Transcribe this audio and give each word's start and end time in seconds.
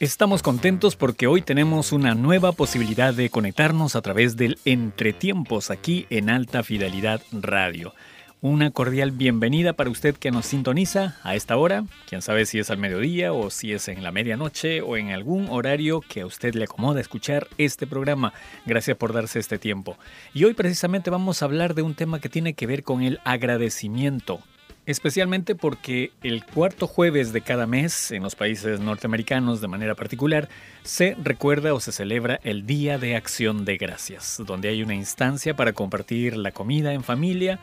Estamos 0.00 0.42
contentos 0.42 0.96
porque 0.96 1.28
hoy 1.28 1.40
tenemos 1.40 1.92
una 1.92 2.16
nueva 2.16 2.50
posibilidad 2.50 3.14
de 3.14 3.30
conectarnos 3.30 3.94
a 3.94 4.02
través 4.02 4.36
del 4.36 4.58
Entretiempos 4.64 5.70
aquí 5.70 6.08
en 6.10 6.30
Alta 6.30 6.64
Fidelidad 6.64 7.22
Radio. 7.30 7.94
Una 8.40 8.72
cordial 8.72 9.12
bienvenida 9.12 9.72
para 9.72 9.90
usted 9.90 10.16
que 10.16 10.32
nos 10.32 10.46
sintoniza 10.46 11.16
a 11.22 11.36
esta 11.36 11.56
hora. 11.56 11.84
Quién 12.08 12.22
sabe 12.22 12.44
si 12.44 12.58
es 12.58 12.70
al 12.70 12.78
mediodía 12.78 13.32
o 13.32 13.50
si 13.50 13.72
es 13.72 13.86
en 13.86 14.02
la 14.02 14.10
medianoche 14.10 14.82
o 14.82 14.96
en 14.96 15.12
algún 15.12 15.46
horario 15.48 16.00
que 16.00 16.22
a 16.22 16.26
usted 16.26 16.56
le 16.56 16.64
acomoda 16.64 17.00
escuchar 17.00 17.46
este 17.56 17.86
programa. 17.86 18.32
Gracias 18.66 18.96
por 18.96 19.12
darse 19.12 19.38
este 19.38 19.60
tiempo. 19.60 19.96
Y 20.34 20.42
hoy 20.42 20.54
precisamente 20.54 21.08
vamos 21.08 21.40
a 21.40 21.44
hablar 21.44 21.74
de 21.74 21.82
un 21.82 21.94
tema 21.94 22.18
que 22.18 22.28
tiene 22.28 22.54
que 22.54 22.66
ver 22.66 22.82
con 22.82 23.02
el 23.02 23.20
agradecimiento 23.24 24.40
especialmente 24.86 25.54
porque 25.54 26.12
el 26.22 26.44
cuarto 26.44 26.86
jueves 26.86 27.32
de 27.32 27.40
cada 27.40 27.66
mes, 27.66 28.10
en 28.10 28.22
los 28.22 28.34
países 28.34 28.80
norteamericanos 28.80 29.60
de 29.60 29.68
manera 29.68 29.94
particular, 29.94 30.48
se 30.82 31.16
recuerda 31.22 31.74
o 31.74 31.80
se 31.80 31.92
celebra 31.92 32.40
el 32.42 32.66
Día 32.66 32.98
de 32.98 33.16
Acción 33.16 33.64
de 33.64 33.76
Gracias, 33.76 34.42
donde 34.46 34.68
hay 34.68 34.82
una 34.82 34.94
instancia 34.94 35.54
para 35.56 35.72
compartir 35.72 36.36
la 36.36 36.52
comida 36.52 36.92
en 36.92 37.02
familia 37.02 37.60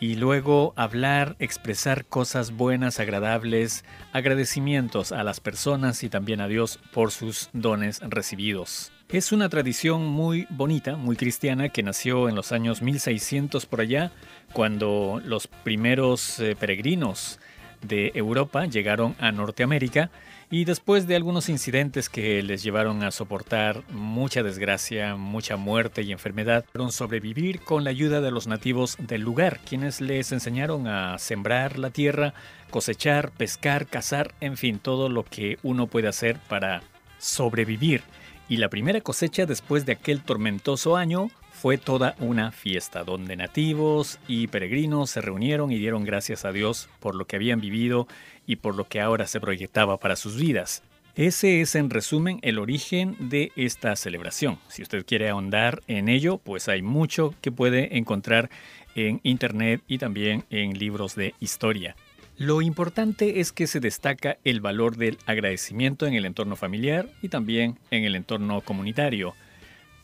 y 0.00 0.16
luego 0.16 0.72
hablar, 0.76 1.36
expresar 1.38 2.06
cosas 2.06 2.52
buenas, 2.52 3.00
agradables, 3.00 3.84
agradecimientos 4.12 5.12
a 5.12 5.22
las 5.24 5.40
personas 5.40 6.02
y 6.02 6.08
también 6.08 6.40
a 6.40 6.48
Dios 6.48 6.78
por 6.92 7.10
sus 7.10 7.50
dones 7.52 8.00
recibidos. 8.00 8.92
Es 9.12 9.32
una 9.32 9.48
tradición 9.48 10.06
muy 10.06 10.46
bonita, 10.50 10.94
muy 10.94 11.16
cristiana, 11.16 11.68
que 11.68 11.82
nació 11.82 12.28
en 12.28 12.36
los 12.36 12.52
años 12.52 12.80
1600 12.80 13.66
por 13.66 13.80
allá, 13.80 14.12
cuando 14.52 15.20
los 15.24 15.48
primeros 15.48 16.38
eh, 16.38 16.54
peregrinos 16.54 17.40
de 17.82 18.12
Europa 18.14 18.66
llegaron 18.66 19.16
a 19.18 19.32
Norteamérica 19.32 20.12
y 20.48 20.64
después 20.64 21.08
de 21.08 21.16
algunos 21.16 21.48
incidentes 21.48 22.08
que 22.08 22.40
les 22.44 22.62
llevaron 22.62 23.02
a 23.02 23.10
soportar 23.10 23.82
mucha 23.90 24.44
desgracia, 24.44 25.16
mucha 25.16 25.56
muerte 25.56 26.02
y 26.02 26.12
enfermedad, 26.12 26.64
pudieron 26.66 26.92
sobrevivir 26.92 27.62
con 27.62 27.82
la 27.82 27.90
ayuda 27.90 28.20
de 28.20 28.30
los 28.30 28.46
nativos 28.46 28.96
del 29.00 29.22
lugar, 29.22 29.58
quienes 29.68 30.00
les 30.00 30.30
enseñaron 30.30 30.86
a 30.86 31.18
sembrar 31.18 31.80
la 31.80 31.90
tierra, 31.90 32.32
cosechar, 32.70 33.32
pescar, 33.32 33.88
cazar, 33.88 34.34
en 34.40 34.56
fin, 34.56 34.78
todo 34.78 35.08
lo 35.08 35.24
que 35.24 35.58
uno 35.64 35.88
puede 35.88 36.06
hacer 36.06 36.38
para 36.48 36.82
sobrevivir 37.18 38.02
y 38.50 38.56
la 38.56 38.68
primera 38.68 39.00
cosecha 39.00 39.46
después 39.46 39.86
de 39.86 39.92
aquel 39.92 40.22
tormentoso 40.22 40.96
año 40.96 41.30
fue 41.52 41.78
toda 41.78 42.16
una 42.18 42.50
fiesta, 42.50 43.04
donde 43.04 43.36
nativos 43.36 44.18
y 44.26 44.48
peregrinos 44.48 45.10
se 45.10 45.20
reunieron 45.20 45.70
y 45.70 45.78
dieron 45.78 46.04
gracias 46.04 46.44
a 46.44 46.50
Dios 46.50 46.88
por 46.98 47.14
lo 47.14 47.26
que 47.26 47.36
habían 47.36 47.60
vivido 47.60 48.08
y 48.46 48.56
por 48.56 48.74
lo 48.74 48.88
que 48.88 49.00
ahora 49.00 49.28
se 49.28 49.40
proyectaba 49.40 49.98
para 49.98 50.16
sus 50.16 50.36
vidas. 50.36 50.82
Ese 51.14 51.60
es 51.60 51.76
en 51.76 51.90
resumen 51.90 52.40
el 52.42 52.58
origen 52.58 53.16
de 53.20 53.52
esta 53.54 53.94
celebración. 53.94 54.58
Si 54.68 54.82
usted 54.82 55.06
quiere 55.06 55.28
ahondar 55.28 55.82
en 55.86 56.08
ello, 56.08 56.38
pues 56.38 56.68
hay 56.68 56.82
mucho 56.82 57.34
que 57.40 57.52
puede 57.52 57.98
encontrar 57.98 58.50
en 58.96 59.20
internet 59.22 59.80
y 59.86 59.98
también 59.98 60.44
en 60.50 60.76
libros 60.76 61.14
de 61.14 61.34
historia. 61.38 61.94
Lo 62.40 62.62
importante 62.62 63.40
es 63.40 63.52
que 63.52 63.66
se 63.66 63.80
destaca 63.80 64.38
el 64.44 64.62
valor 64.62 64.96
del 64.96 65.18
agradecimiento 65.26 66.06
en 66.06 66.14
el 66.14 66.24
entorno 66.24 66.56
familiar 66.56 67.10
y 67.20 67.28
también 67.28 67.78
en 67.90 68.04
el 68.04 68.16
entorno 68.16 68.62
comunitario. 68.62 69.34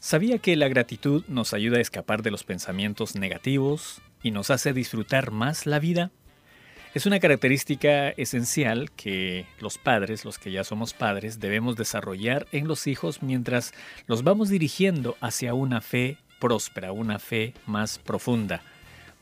¿Sabía 0.00 0.36
que 0.36 0.54
la 0.54 0.68
gratitud 0.68 1.24
nos 1.28 1.54
ayuda 1.54 1.78
a 1.78 1.80
escapar 1.80 2.20
de 2.20 2.30
los 2.30 2.44
pensamientos 2.44 3.16
negativos 3.16 4.02
y 4.22 4.32
nos 4.32 4.50
hace 4.50 4.74
disfrutar 4.74 5.30
más 5.30 5.64
la 5.64 5.78
vida? 5.78 6.10
Es 6.92 7.06
una 7.06 7.20
característica 7.20 8.10
esencial 8.10 8.90
que 8.90 9.46
los 9.58 9.78
padres, 9.78 10.26
los 10.26 10.38
que 10.38 10.52
ya 10.52 10.62
somos 10.62 10.92
padres, 10.92 11.40
debemos 11.40 11.74
desarrollar 11.74 12.46
en 12.52 12.68
los 12.68 12.86
hijos 12.86 13.22
mientras 13.22 13.72
los 14.06 14.24
vamos 14.24 14.50
dirigiendo 14.50 15.16
hacia 15.22 15.54
una 15.54 15.80
fe 15.80 16.18
próspera, 16.38 16.92
una 16.92 17.18
fe 17.18 17.54
más 17.64 17.98
profunda. 17.98 18.60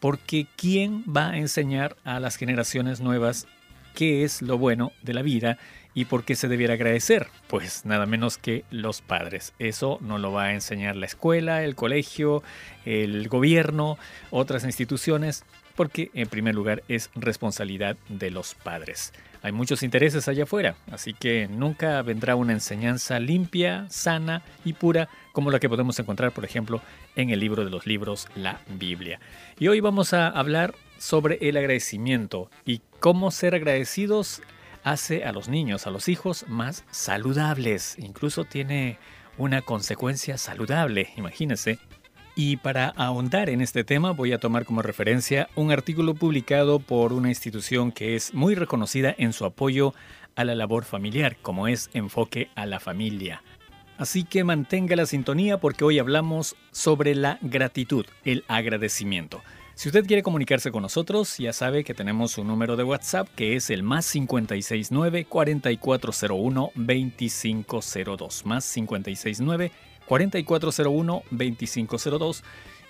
Porque 0.04 0.47
¿quién 0.56 1.03
va 1.04 1.31
a 1.31 1.38
enseñar 1.38 1.97
a 2.04 2.20
las 2.20 2.37
generaciones 2.37 3.00
nuevas 3.00 3.47
qué 3.94 4.22
es 4.22 4.42
lo 4.42 4.59
bueno 4.59 4.92
de 5.00 5.15
la 5.15 5.22
vida 5.22 5.56
y 5.94 6.04
por 6.04 6.25
qué 6.25 6.37
se 6.37 6.47
debiera 6.47 6.75
agradecer? 6.75 7.28
Pues 7.48 7.87
nada 7.87 8.04
menos 8.04 8.37
que 8.37 8.66
los 8.70 9.00
padres. 9.00 9.54
Eso 9.59 9.97
no 10.03 10.19
lo 10.19 10.31
va 10.31 10.42
a 10.44 10.53
enseñar 10.53 10.94
la 10.94 11.06
escuela, 11.06 11.65
el 11.65 11.75
colegio, 11.75 12.42
el 12.84 13.28
gobierno, 13.28 13.97
otras 14.31 14.65
instituciones, 14.65 15.42
porque 15.77 16.11
en 16.15 16.29
primer 16.29 16.55
lugar 16.55 16.83
es 16.89 17.11
responsabilidad 17.15 17.97
de 18.09 18.31
los 18.31 18.55
padres. 18.55 19.12
Hay 19.43 19.53
muchos 19.53 19.83
intereses 19.83 20.27
allá 20.27 20.45
afuera, 20.45 20.77
así 20.91 21.12
que 21.12 21.49
nunca 21.49 22.01
vendrá 22.01 22.35
una 22.35 22.55
enseñanza 22.55 23.21
limpia, 23.21 23.87
sana 23.91 24.43
y 24.65 24.73
pura 24.73 25.09
como 25.33 25.51
la 25.51 25.61
que 25.61 25.69
podemos 25.69 25.99
encontrar, 25.99 26.33
por 26.33 26.47
ejemplo, 26.47 26.81
en 27.15 27.29
el 27.29 27.41
libro 27.41 27.65
de 27.65 27.71
los 27.71 27.87
libros, 27.87 28.29
la 28.37 28.61
Biblia. 28.79 29.21
Y 29.59 29.69
hoy 29.69 29.81
vamos 29.81 30.15
a 30.15 30.29
hablar 30.29 30.75
sobre 30.99 31.39
el 31.47 31.59
agradecimiento 31.59 32.51
y 32.65 32.81
cómo 33.01 33.31
ser 33.31 33.55
agradecidos 33.55 34.41
hace 34.83 35.25
a 35.25 35.33
los 35.33 35.49
niños, 35.49 35.87
a 35.87 35.91
los 35.91 36.09
hijos 36.09 36.47
más 36.49 36.84
saludables. 36.91 37.97
Incluso 37.99 38.45
tiene 38.45 38.99
una 39.37 39.63
consecuencia 39.63 40.39
saludable, 40.39 41.11
imagínense. 41.17 41.79
Y 42.37 42.56
para 42.56 42.89
ahondar 42.89 43.49
en 43.49 43.61
este 43.61 43.84
tema 43.84 44.11
voy 44.11 44.33
a 44.33 44.39
tomar 44.39 44.65
como 44.65 44.83
referencia 44.83 45.49
un 45.55 45.71
artículo 45.71 46.15
publicado 46.15 46.81
por 46.81 47.12
una 47.12 47.28
institución 47.28 47.93
que 47.93 48.17
es 48.17 48.34
muy 48.34 48.56
reconocida 48.56 49.15
en 49.17 49.33
su 49.33 49.45
apoyo 49.45 49.95
a 50.34 50.45
la 50.45 50.56
labor 50.56 50.84
familiar, 50.84 51.37
como 51.43 51.69
es 51.69 51.91
Enfoque 51.95 52.50
a 52.56 52.67
la 52.67 52.81
Familia. 52.81 53.43
Así 53.99 54.25
que 54.25 54.43
mantenga 54.43 54.97
la 54.97 55.06
sintonía 55.06 55.59
porque 55.59 55.84
hoy 55.84 56.00
hablamos 56.00 56.56
sobre 56.72 57.15
la 57.15 57.39
gratitud, 57.41 58.06
el 58.25 58.45
agradecimiento. 58.49 59.41
Si 59.77 59.89
usted 59.89 60.06
quiere 60.06 60.22
comunicarse 60.22 60.71
con 60.71 60.83
nosotros, 60.83 61.37
ya 61.39 61.53
sabe 61.53 61.83
que 61.83 61.95
tenemos 61.95 62.39
un 62.39 62.47
número 62.47 62.77
de 62.77 62.84
WhatsApp 62.84 63.28
que 63.34 63.56
es 63.56 63.71
el 63.71 63.83
más 63.83 64.11
569 64.11 65.25
4401 65.25 66.71
2502. 66.75 68.47
Más 68.47 68.72
569 68.72 69.72
4401-2502 70.09 72.42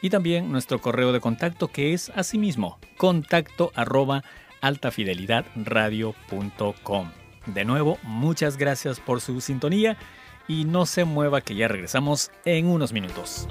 y 0.02 0.10
también 0.10 0.52
nuestro 0.52 0.80
correo 0.80 1.12
de 1.12 1.20
contacto 1.20 1.68
que 1.68 1.94
es 1.94 2.10
asimismo 2.14 2.78
contacto 2.96 3.72
arroba 3.74 4.22
altafidelidadradio.com. 4.60 7.10
De 7.46 7.64
nuevo, 7.64 7.98
muchas 8.02 8.56
gracias 8.56 9.00
por 9.00 9.20
su 9.20 9.40
sintonía 9.40 9.96
y 10.48 10.64
no 10.64 10.86
se 10.86 11.04
mueva 11.04 11.40
que 11.40 11.54
ya 11.54 11.68
regresamos 11.68 12.32
en 12.44 12.66
unos 12.66 12.92
minutos. 12.92 13.46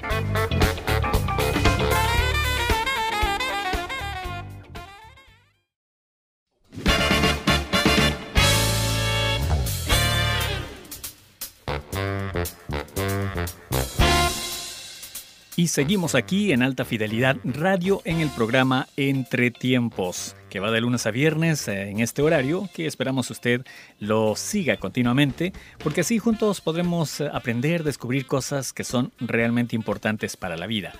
Y 15.64 15.68
seguimos 15.68 16.14
aquí 16.14 16.52
en 16.52 16.62
Alta 16.62 16.84
Fidelidad 16.84 17.38
Radio 17.42 18.02
en 18.04 18.20
el 18.20 18.28
programa 18.28 18.86
Entre 18.98 19.50
Tiempos, 19.50 20.36
que 20.50 20.60
va 20.60 20.70
de 20.70 20.82
lunes 20.82 21.06
a 21.06 21.10
viernes 21.10 21.66
eh, 21.68 21.88
en 21.88 22.00
este 22.00 22.20
horario, 22.20 22.68
que 22.74 22.84
esperamos 22.84 23.30
usted 23.30 23.64
lo 23.98 24.36
siga 24.36 24.76
continuamente, 24.76 25.54
porque 25.82 26.02
así 26.02 26.18
juntos 26.18 26.60
podremos 26.60 27.18
eh, 27.18 27.30
aprender, 27.32 27.82
descubrir 27.82 28.26
cosas 28.26 28.74
que 28.74 28.84
son 28.84 29.10
realmente 29.20 29.74
importantes 29.74 30.36
para 30.36 30.58
la 30.58 30.66
vida. 30.66 30.92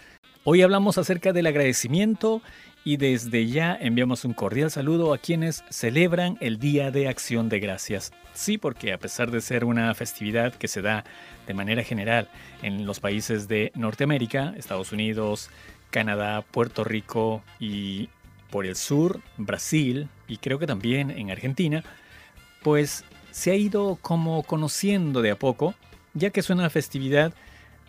Hoy 0.44 0.62
hablamos 0.62 0.96
acerca 0.96 1.34
del 1.34 1.46
agradecimiento 1.46 2.40
y 2.84 2.98
desde 2.98 3.46
ya 3.46 3.76
enviamos 3.81 4.26
un 4.26 4.34
cordial 4.34 4.70
saludo 4.70 5.14
a 5.14 5.19
quienes 5.19 5.64
celebran 5.70 6.36
el 6.40 6.58
Día 6.58 6.90
de 6.90 7.08
Acción 7.08 7.48
de 7.48 7.58
Gracias. 7.58 8.12
Sí, 8.34 8.58
porque 8.58 8.92
a 8.92 8.98
pesar 8.98 9.31
de 9.31 9.40
ser 9.40 9.64
una 9.64 9.94
festividad 9.94 10.54
que 10.54 10.69
se 10.69 10.82
da 10.82 11.04
de 11.46 11.54
manera 11.54 11.82
general 11.82 12.28
en 12.62 12.84
los 12.84 13.00
países 13.00 13.48
de 13.48 13.72
Norteamérica, 13.75 14.52
Estados 14.56 14.92
Unidos, 14.92 15.48
Canadá, 15.90 16.42
Puerto 16.42 16.84
Rico 16.84 17.42
y 17.58 18.10
por 18.50 18.66
el 18.66 18.76
sur, 18.76 19.20
Brasil 19.38 20.08
y 20.28 20.36
creo 20.36 20.58
que 20.58 20.66
también 20.66 21.10
en 21.10 21.31
Argentina, 21.31 21.82
pues 22.62 23.04
se 23.31 23.50
ha 23.50 23.54
ido 23.54 23.98
como 24.00 24.42
conociendo 24.42 25.22
de 25.22 25.31
a 25.31 25.36
poco, 25.36 25.75
ya 26.12 26.31
que 26.31 26.40
es 26.40 26.50
una 26.50 26.69
festividad 26.69 27.32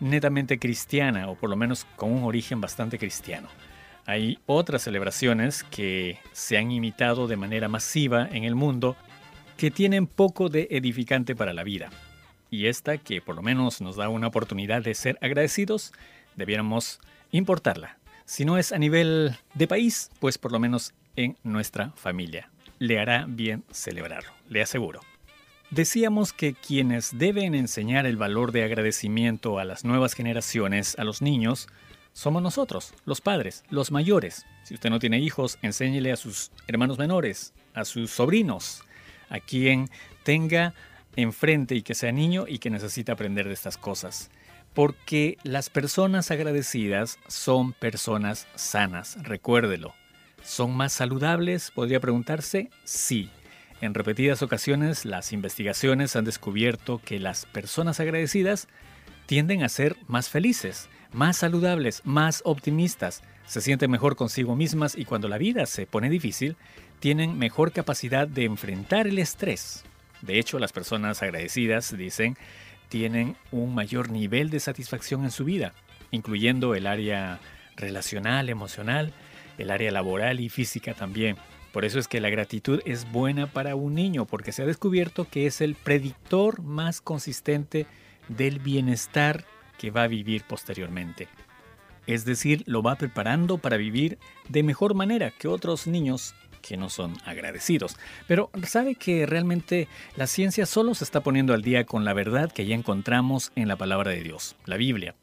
netamente 0.00 0.58
cristiana 0.58 1.28
o 1.28 1.34
por 1.34 1.50
lo 1.50 1.56
menos 1.56 1.86
con 1.96 2.12
un 2.12 2.24
origen 2.24 2.60
bastante 2.60 2.98
cristiano. 2.98 3.48
Hay 4.06 4.38
otras 4.46 4.82
celebraciones 4.82 5.64
que 5.64 6.18
se 6.32 6.56
han 6.56 6.70
imitado 6.70 7.26
de 7.26 7.36
manera 7.36 7.68
masiva 7.68 8.28
en 8.30 8.44
el 8.44 8.54
mundo 8.54 8.96
que 9.56 9.72
tienen 9.72 10.06
poco 10.06 10.48
de 10.48 10.68
edificante 10.70 11.34
para 11.34 11.52
la 11.52 11.64
vida. 11.64 11.90
Y 12.48 12.66
esta, 12.66 12.98
que 12.98 13.20
por 13.20 13.34
lo 13.34 13.42
menos 13.42 13.80
nos 13.80 13.96
da 13.96 14.08
una 14.08 14.28
oportunidad 14.28 14.82
de 14.82 14.94
ser 14.94 15.18
agradecidos, 15.20 15.92
debiéramos 16.36 17.00
importarla. 17.32 17.98
Si 18.26 18.44
no 18.44 18.58
es 18.58 18.70
a 18.70 18.78
nivel 18.78 19.36
de 19.54 19.66
país, 19.66 20.10
pues 20.20 20.38
por 20.38 20.52
lo 20.52 20.60
menos 20.60 20.94
en 21.16 21.36
nuestra 21.42 21.90
familia. 21.96 22.48
Le 22.78 23.00
hará 23.00 23.24
bien 23.28 23.64
celebrarlo, 23.72 24.30
le 24.48 24.62
aseguro. 24.62 25.00
Decíamos 25.70 26.32
que 26.32 26.54
quienes 26.54 27.18
deben 27.18 27.56
enseñar 27.56 28.06
el 28.06 28.16
valor 28.16 28.52
de 28.52 28.62
agradecimiento 28.62 29.58
a 29.58 29.64
las 29.64 29.84
nuevas 29.84 30.14
generaciones, 30.14 30.96
a 30.96 31.02
los 31.02 31.22
niños, 31.22 31.66
somos 32.16 32.42
nosotros, 32.42 32.94
los 33.04 33.20
padres, 33.20 33.62
los 33.68 33.92
mayores. 33.92 34.46
Si 34.62 34.72
usted 34.72 34.88
no 34.88 34.98
tiene 34.98 35.18
hijos, 35.18 35.58
enséñele 35.60 36.12
a 36.12 36.16
sus 36.16 36.50
hermanos 36.66 36.96
menores, 36.96 37.52
a 37.74 37.84
sus 37.84 38.10
sobrinos, 38.10 38.84
a 39.28 39.38
quien 39.38 39.90
tenga 40.22 40.72
enfrente 41.14 41.74
y 41.74 41.82
que 41.82 41.94
sea 41.94 42.12
niño 42.12 42.46
y 42.48 42.58
que 42.58 42.70
necesita 42.70 43.12
aprender 43.12 43.46
de 43.46 43.52
estas 43.52 43.76
cosas. 43.76 44.30
Porque 44.72 45.36
las 45.42 45.68
personas 45.68 46.30
agradecidas 46.30 47.18
son 47.28 47.74
personas 47.74 48.48
sanas, 48.54 49.22
recuérdelo. 49.22 49.92
¿Son 50.42 50.74
más 50.74 50.94
saludables? 50.94 51.70
Podría 51.70 52.00
preguntarse, 52.00 52.70
sí. 52.84 53.28
En 53.82 53.92
repetidas 53.92 54.40
ocasiones 54.40 55.04
las 55.04 55.34
investigaciones 55.34 56.16
han 56.16 56.24
descubierto 56.24 56.98
que 57.04 57.20
las 57.20 57.44
personas 57.44 58.00
agradecidas 58.00 58.68
tienden 59.26 59.62
a 59.62 59.68
ser 59.68 59.98
más 60.06 60.30
felices, 60.30 60.88
más 61.12 61.38
saludables, 61.38 62.02
más 62.04 62.42
optimistas, 62.44 63.22
se 63.46 63.60
sienten 63.60 63.90
mejor 63.90 64.16
consigo 64.16 64.56
mismas 64.56 64.96
y 64.96 65.04
cuando 65.04 65.28
la 65.28 65.38
vida 65.38 65.66
se 65.66 65.86
pone 65.86 66.10
difícil, 66.10 66.56
tienen 67.00 67.38
mejor 67.38 67.72
capacidad 67.72 68.26
de 68.26 68.44
enfrentar 68.44 69.06
el 69.06 69.18
estrés. 69.18 69.84
De 70.22 70.38
hecho, 70.38 70.58
las 70.58 70.72
personas 70.72 71.22
agradecidas, 71.22 71.96
dicen, 71.96 72.36
tienen 72.88 73.36
un 73.52 73.74
mayor 73.74 74.10
nivel 74.10 74.50
de 74.50 74.60
satisfacción 74.60 75.24
en 75.24 75.30
su 75.30 75.44
vida, 75.44 75.74
incluyendo 76.10 76.74
el 76.74 76.86
área 76.86 77.40
relacional, 77.76 78.48
emocional, 78.48 79.12
el 79.58 79.70
área 79.70 79.90
laboral 79.90 80.40
y 80.40 80.48
física 80.48 80.94
también. 80.94 81.36
Por 81.72 81.84
eso 81.84 81.98
es 81.98 82.08
que 82.08 82.20
la 82.20 82.30
gratitud 82.30 82.80
es 82.86 83.10
buena 83.12 83.46
para 83.46 83.76
un 83.76 83.94
niño, 83.94 84.24
porque 84.24 84.52
se 84.52 84.62
ha 84.62 84.66
descubierto 84.66 85.28
que 85.28 85.46
es 85.46 85.60
el 85.60 85.74
predictor 85.74 86.62
más 86.62 87.00
consistente 87.00 87.86
del 88.28 88.58
bienestar 88.58 89.44
que 89.78 89.90
va 89.90 90.04
a 90.04 90.08
vivir 90.08 90.44
posteriormente. 90.44 91.28
Es 92.06 92.24
decir, 92.24 92.62
lo 92.66 92.82
va 92.82 92.96
preparando 92.96 93.58
para 93.58 93.76
vivir 93.76 94.18
de 94.48 94.62
mejor 94.62 94.94
manera 94.94 95.32
que 95.32 95.48
otros 95.48 95.86
niños 95.86 96.34
que 96.62 96.76
no 96.76 96.88
son 96.88 97.14
agradecidos. 97.24 97.96
Pero 98.26 98.50
sabe 98.64 98.94
que 98.94 99.26
realmente 99.26 99.88
la 100.16 100.26
ciencia 100.26 100.66
solo 100.66 100.94
se 100.94 101.04
está 101.04 101.20
poniendo 101.20 101.54
al 101.54 101.62
día 101.62 101.84
con 101.84 102.04
la 102.04 102.12
verdad 102.12 102.50
que 102.50 102.66
ya 102.66 102.74
encontramos 102.74 103.52
en 103.56 103.68
la 103.68 103.76
palabra 103.76 104.10
de 104.10 104.22
Dios, 104.22 104.56
la 104.66 104.76
Biblia. 104.76 105.14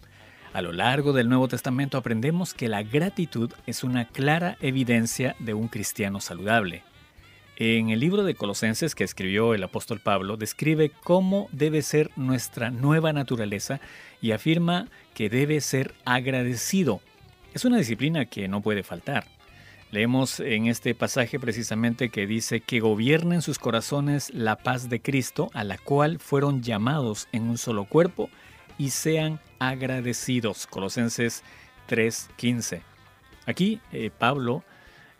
A 0.54 0.62
lo 0.62 0.72
largo 0.72 1.14
del 1.14 1.30
Nuevo 1.30 1.48
Testamento 1.48 1.98
aprendemos 1.98 2.54
que 2.54 2.70
la 2.70 2.84
gratitud 2.84 3.52
es 3.66 3.84
una 3.84 4.08
clara 4.08 4.58
evidencia 4.62 5.36
de 5.40 5.54
un 5.54 5.68
cristiano 5.68 6.22
saludable. 6.22 6.84
En 7.56 7.90
el 7.90 8.00
libro 8.00 8.24
de 8.24 8.36
Colosenses 8.36 8.96
que 8.96 9.04
escribió 9.04 9.54
el 9.54 9.64
apóstol 9.64 10.00
Pablo 10.00 10.38
describe 10.38 10.92
cómo 11.04 11.50
debe 11.52 11.82
ser 11.82 12.10
nuestra 12.16 12.72
nueva 12.72 13.14
naturaleza 13.14 13.80
y 14.24 14.32
afirma 14.32 14.88
que 15.14 15.30
debe 15.30 15.60
ser 15.60 15.94
agradecido. 16.06 17.02
Es 17.54 17.66
una 17.66 17.78
disciplina 17.78 18.26
que 18.26 18.48
no 18.48 18.62
puede 18.62 18.82
faltar. 18.82 19.26
Leemos 19.92 20.40
en 20.40 20.68
este 20.68 20.96
pasaje 20.96 21.40
precisamente 21.42 22.08
que 22.08 22.26
dice 22.26 22.62
que 22.62 22.80
gobiernen 22.80 23.42
sus 23.42 23.60
corazones 23.60 24.32
la 24.34 24.56
paz 24.56 24.90
de 24.90 25.02
Cristo, 25.02 25.52
a 25.54 25.66
la 25.66 25.78
cual 25.78 26.20
fueron 26.20 26.64
llamados 26.64 27.28
en 27.34 27.44
un 27.44 27.58
solo 27.58 27.84
cuerpo, 27.84 28.30
y 28.78 28.92
sean 28.92 29.42
agradecidos. 29.60 30.68
Colosenses 30.68 31.44
3:15. 31.90 32.82
Aquí 33.46 33.82
eh, 33.92 34.10
Pablo 34.18 34.64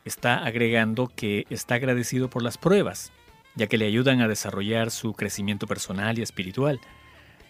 está 0.06 0.46
agregando 0.46 1.12
que 1.14 1.46
está 1.50 1.76
agradecido 1.76 2.30
por 2.30 2.42
las 2.42 2.58
pruebas, 2.58 3.12
ya 3.56 3.68
que 3.68 3.78
le 3.78 3.86
ayudan 3.86 4.22
a 4.22 4.30
desarrollar 4.30 4.92
su 4.92 5.12
crecimiento 5.14 5.68
personal 5.68 6.18
y 6.18 6.22
espiritual. 6.22 6.80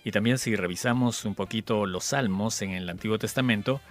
Y 0.04 0.12
también 0.12 0.38
si 0.38 0.56
revisamos 0.56 1.26
un 1.26 1.36
poquito 1.36 1.86
los 1.86 2.06
salmos 2.06 2.62
en 2.62 2.72
el 2.72 2.90
Antiguo 2.90 3.18
Testamento, 3.18 3.82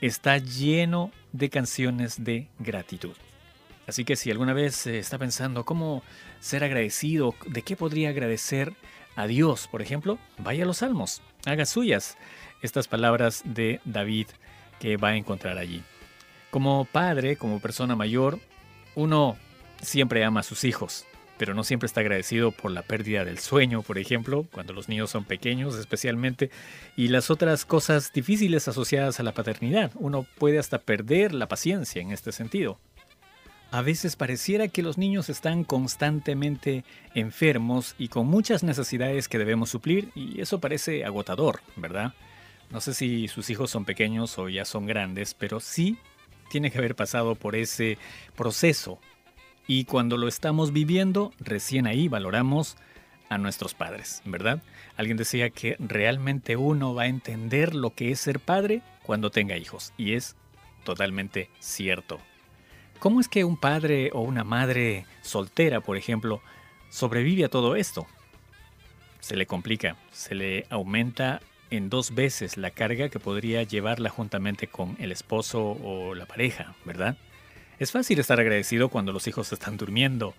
está 0.00 0.38
lleno 0.38 1.10
de 1.32 1.50
canciones 1.50 2.22
de 2.22 2.48
gratitud. 2.58 3.14
Así 3.86 4.04
que 4.04 4.16
si 4.16 4.30
alguna 4.30 4.52
vez 4.52 4.86
está 4.86 5.18
pensando 5.18 5.64
cómo 5.64 6.02
ser 6.40 6.64
agradecido, 6.64 7.34
de 7.46 7.62
qué 7.62 7.76
podría 7.76 8.10
agradecer 8.10 8.74
a 9.14 9.26
Dios, 9.26 9.68
por 9.68 9.82
ejemplo, 9.82 10.18
vaya 10.38 10.64
a 10.64 10.66
los 10.66 10.78
salmos 10.78 11.22
haga 11.46 11.64
suyas 11.64 12.18
estas 12.60 12.88
palabras 12.88 13.42
de 13.44 13.80
David 13.84 14.26
que 14.80 14.96
va 14.96 15.08
a 15.08 15.16
encontrar 15.16 15.58
allí. 15.58 15.82
Como 16.50 16.84
padre, 16.84 17.36
como 17.36 17.60
persona 17.60 17.96
mayor, 17.96 18.40
uno 18.94 19.36
siempre 19.80 20.24
ama 20.24 20.40
a 20.40 20.42
sus 20.42 20.64
hijos, 20.64 21.06
pero 21.38 21.54
no 21.54 21.64
siempre 21.64 21.86
está 21.86 22.00
agradecido 22.00 22.50
por 22.52 22.70
la 22.70 22.82
pérdida 22.82 23.24
del 23.24 23.38
sueño, 23.38 23.82
por 23.82 23.98
ejemplo, 23.98 24.46
cuando 24.52 24.72
los 24.72 24.88
niños 24.88 25.10
son 25.10 25.24
pequeños 25.24 25.76
especialmente, 25.76 26.50
y 26.96 27.08
las 27.08 27.30
otras 27.30 27.64
cosas 27.64 28.12
difíciles 28.12 28.68
asociadas 28.68 29.20
a 29.20 29.22
la 29.22 29.32
paternidad. 29.32 29.90
Uno 29.94 30.26
puede 30.38 30.58
hasta 30.58 30.78
perder 30.78 31.34
la 31.34 31.48
paciencia 31.48 32.00
en 32.02 32.12
este 32.12 32.32
sentido. 32.32 32.78
A 33.70 33.82
veces 33.82 34.14
pareciera 34.16 34.68
que 34.68 34.82
los 34.82 34.96
niños 34.96 35.28
están 35.28 35.64
constantemente 35.64 36.84
enfermos 37.14 37.94
y 37.98 38.08
con 38.08 38.26
muchas 38.26 38.62
necesidades 38.62 39.28
que 39.28 39.38
debemos 39.38 39.70
suplir 39.70 40.10
y 40.14 40.40
eso 40.40 40.60
parece 40.60 41.04
agotador, 41.04 41.60
¿verdad? 41.74 42.14
No 42.70 42.80
sé 42.80 42.94
si 42.94 43.28
sus 43.28 43.50
hijos 43.50 43.70
son 43.70 43.84
pequeños 43.84 44.38
o 44.38 44.48
ya 44.48 44.64
son 44.64 44.86
grandes, 44.86 45.34
pero 45.34 45.60
sí 45.60 45.98
tiene 46.48 46.70
que 46.70 46.78
haber 46.78 46.94
pasado 46.94 47.34
por 47.34 47.56
ese 47.56 47.98
proceso. 48.36 48.98
Y 49.66 49.84
cuando 49.84 50.16
lo 50.16 50.28
estamos 50.28 50.72
viviendo, 50.72 51.32
recién 51.40 51.86
ahí 51.86 52.08
valoramos 52.08 52.76
a 53.28 53.38
nuestros 53.38 53.74
padres, 53.74 54.22
¿verdad? 54.24 54.62
Alguien 54.96 55.16
decía 55.16 55.50
que 55.50 55.76
realmente 55.78 56.56
uno 56.56 56.94
va 56.94 57.02
a 57.02 57.08
entender 57.08 57.74
lo 57.74 57.94
que 57.94 58.12
es 58.12 58.20
ser 58.20 58.38
padre 58.38 58.82
cuando 59.02 59.30
tenga 59.30 59.56
hijos. 59.56 59.92
Y 59.96 60.14
es 60.14 60.36
totalmente 60.84 61.50
cierto. 61.58 62.20
¿Cómo 62.98 63.20
es 63.20 63.28
que 63.28 63.44
un 63.44 63.56
padre 63.56 64.10
o 64.12 64.20
una 64.20 64.44
madre 64.44 65.04
soltera, 65.22 65.80
por 65.80 65.96
ejemplo, 65.96 66.40
sobrevive 66.88 67.44
a 67.44 67.50
todo 67.50 67.76
esto? 67.76 68.06
Se 69.20 69.36
le 69.36 69.46
complica, 69.46 69.96
se 70.12 70.34
le 70.34 70.66
aumenta 70.70 71.40
en 71.70 71.90
dos 71.90 72.14
veces 72.14 72.56
la 72.56 72.70
carga 72.70 73.08
que 73.08 73.18
podría 73.18 73.64
llevarla 73.64 74.08
juntamente 74.08 74.68
con 74.68 74.96
el 75.00 75.10
esposo 75.10 75.72
o 75.82 76.14
la 76.14 76.26
pareja, 76.26 76.74
¿verdad? 76.84 77.16
Es 77.78 77.92
fácil 77.92 78.18
estar 78.18 78.40
agradecido 78.40 78.88
cuando 78.88 79.12
los 79.12 79.26
hijos 79.26 79.52
están 79.52 79.76
durmiendo. 79.76 80.34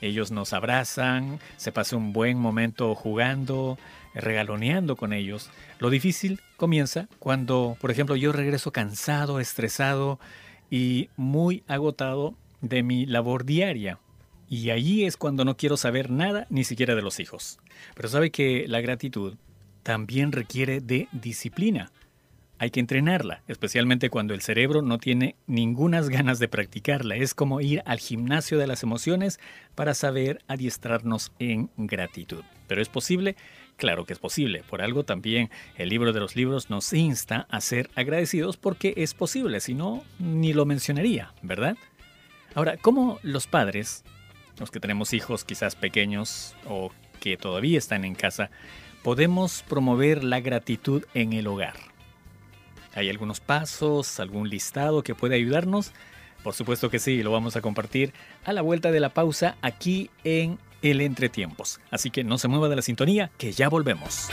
Ellos 0.00 0.30
nos 0.30 0.52
abrazan, 0.52 1.38
se 1.56 1.72
pasa 1.72 1.96
un 1.96 2.12
buen 2.12 2.38
momento 2.38 2.94
jugando, 2.94 3.78
regaloneando 4.14 4.96
con 4.96 5.12
ellos. 5.12 5.50
Lo 5.78 5.90
difícil 5.90 6.40
comienza 6.56 7.08
cuando, 7.18 7.76
por 7.80 7.90
ejemplo, 7.90 8.16
yo 8.16 8.32
regreso 8.32 8.72
cansado, 8.72 9.40
estresado, 9.40 10.18
y 10.70 11.10
muy 11.16 11.62
agotado 11.68 12.34
de 12.60 12.82
mi 12.82 13.06
labor 13.06 13.44
diaria. 13.44 13.98
Y 14.48 14.70
allí 14.70 15.04
es 15.04 15.16
cuando 15.16 15.44
no 15.44 15.56
quiero 15.56 15.76
saber 15.76 16.10
nada 16.10 16.46
ni 16.50 16.64
siquiera 16.64 16.94
de 16.94 17.02
los 17.02 17.20
hijos. 17.20 17.58
Pero 17.94 18.08
sabe 18.08 18.30
que 18.30 18.66
la 18.68 18.80
gratitud 18.80 19.34
también 19.82 20.32
requiere 20.32 20.80
de 20.80 21.08
disciplina. 21.12 21.90
Hay 22.58 22.70
que 22.70 22.80
entrenarla, 22.80 23.42
especialmente 23.48 24.10
cuando 24.10 24.34
el 24.34 24.40
cerebro 24.40 24.82
no 24.82 24.98
tiene 24.98 25.36
ninguna 25.46 26.00
ganas 26.08 26.38
de 26.38 26.48
practicarla. 26.48 27.16
Es 27.16 27.34
como 27.34 27.60
ir 27.60 27.82
al 27.86 27.98
gimnasio 27.98 28.58
de 28.58 28.66
las 28.66 28.82
emociones 28.82 29.38
para 29.74 29.94
saber 29.94 30.42
adiestrarnos 30.48 31.32
en 31.38 31.70
gratitud. 31.76 32.42
Pero 32.66 32.82
es 32.82 32.88
posible 32.88 33.36
Claro 33.76 34.06
que 34.06 34.14
es 34.14 34.18
posible, 34.18 34.62
por 34.62 34.80
algo 34.80 35.04
también 35.04 35.50
el 35.76 35.90
libro 35.90 36.14
de 36.14 36.20
los 36.20 36.34
libros 36.34 36.70
nos 36.70 36.94
insta 36.94 37.46
a 37.50 37.60
ser 37.60 37.90
agradecidos 37.94 38.56
porque 38.56 38.94
es 38.96 39.12
posible, 39.12 39.60
si 39.60 39.74
no, 39.74 40.02
ni 40.18 40.54
lo 40.54 40.64
mencionaría, 40.64 41.34
¿verdad? 41.42 41.76
Ahora, 42.54 42.78
¿cómo 42.78 43.18
los 43.22 43.46
padres, 43.46 44.02
los 44.58 44.70
que 44.70 44.80
tenemos 44.80 45.12
hijos 45.12 45.44
quizás 45.44 45.76
pequeños 45.76 46.56
o 46.66 46.90
que 47.20 47.36
todavía 47.36 47.76
están 47.76 48.06
en 48.06 48.14
casa, 48.14 48.50
podemos 49.02 49.62
promover 49.68 50.24
la 50.24 50.40
gratitud 50.40 51.04
en 51.12 51.34
el 51.34 51.46
hogar? 51.46 51.95
¿Hay 52.96 53.10
algunos 53.10 53.40
pasos, 53.40 54.18
algún 54.20 54.48
listado 54.48 55.02
que 55.02 55.14
puede 55.14 55.36
ayudarnos? 55.36 55.92
Por 56.42 56.54
supuesto 56.54 56.88
que 56.88 56.98
sí, 56.98 57.22
lo 57.22 57.30
vamos 57.30 57.54
a 57.54 57.60
compartir 57.60 58.14
a 58.44 58.54
la 58.54 58.62
vuelta 58.62 58.90
de 58.90 59.00
la 59.00 59.10
pausa 59.10 59.56
aquí 59.60 60.10
en 60.24 60.58
el 60.80 61.02
entretiempos. 61.02 61.78
Así 61.90 62.10
que 62.10 62.24
no 62.24 62.38
se 62.38 62.48
mueva 62.48 62.70
de 62.70 62.76
la 62.76 62.82
sintonía, 62.82 63.30
que 63.36 63.52
ya 63.52 63.68
volvemos. 63.68 64.30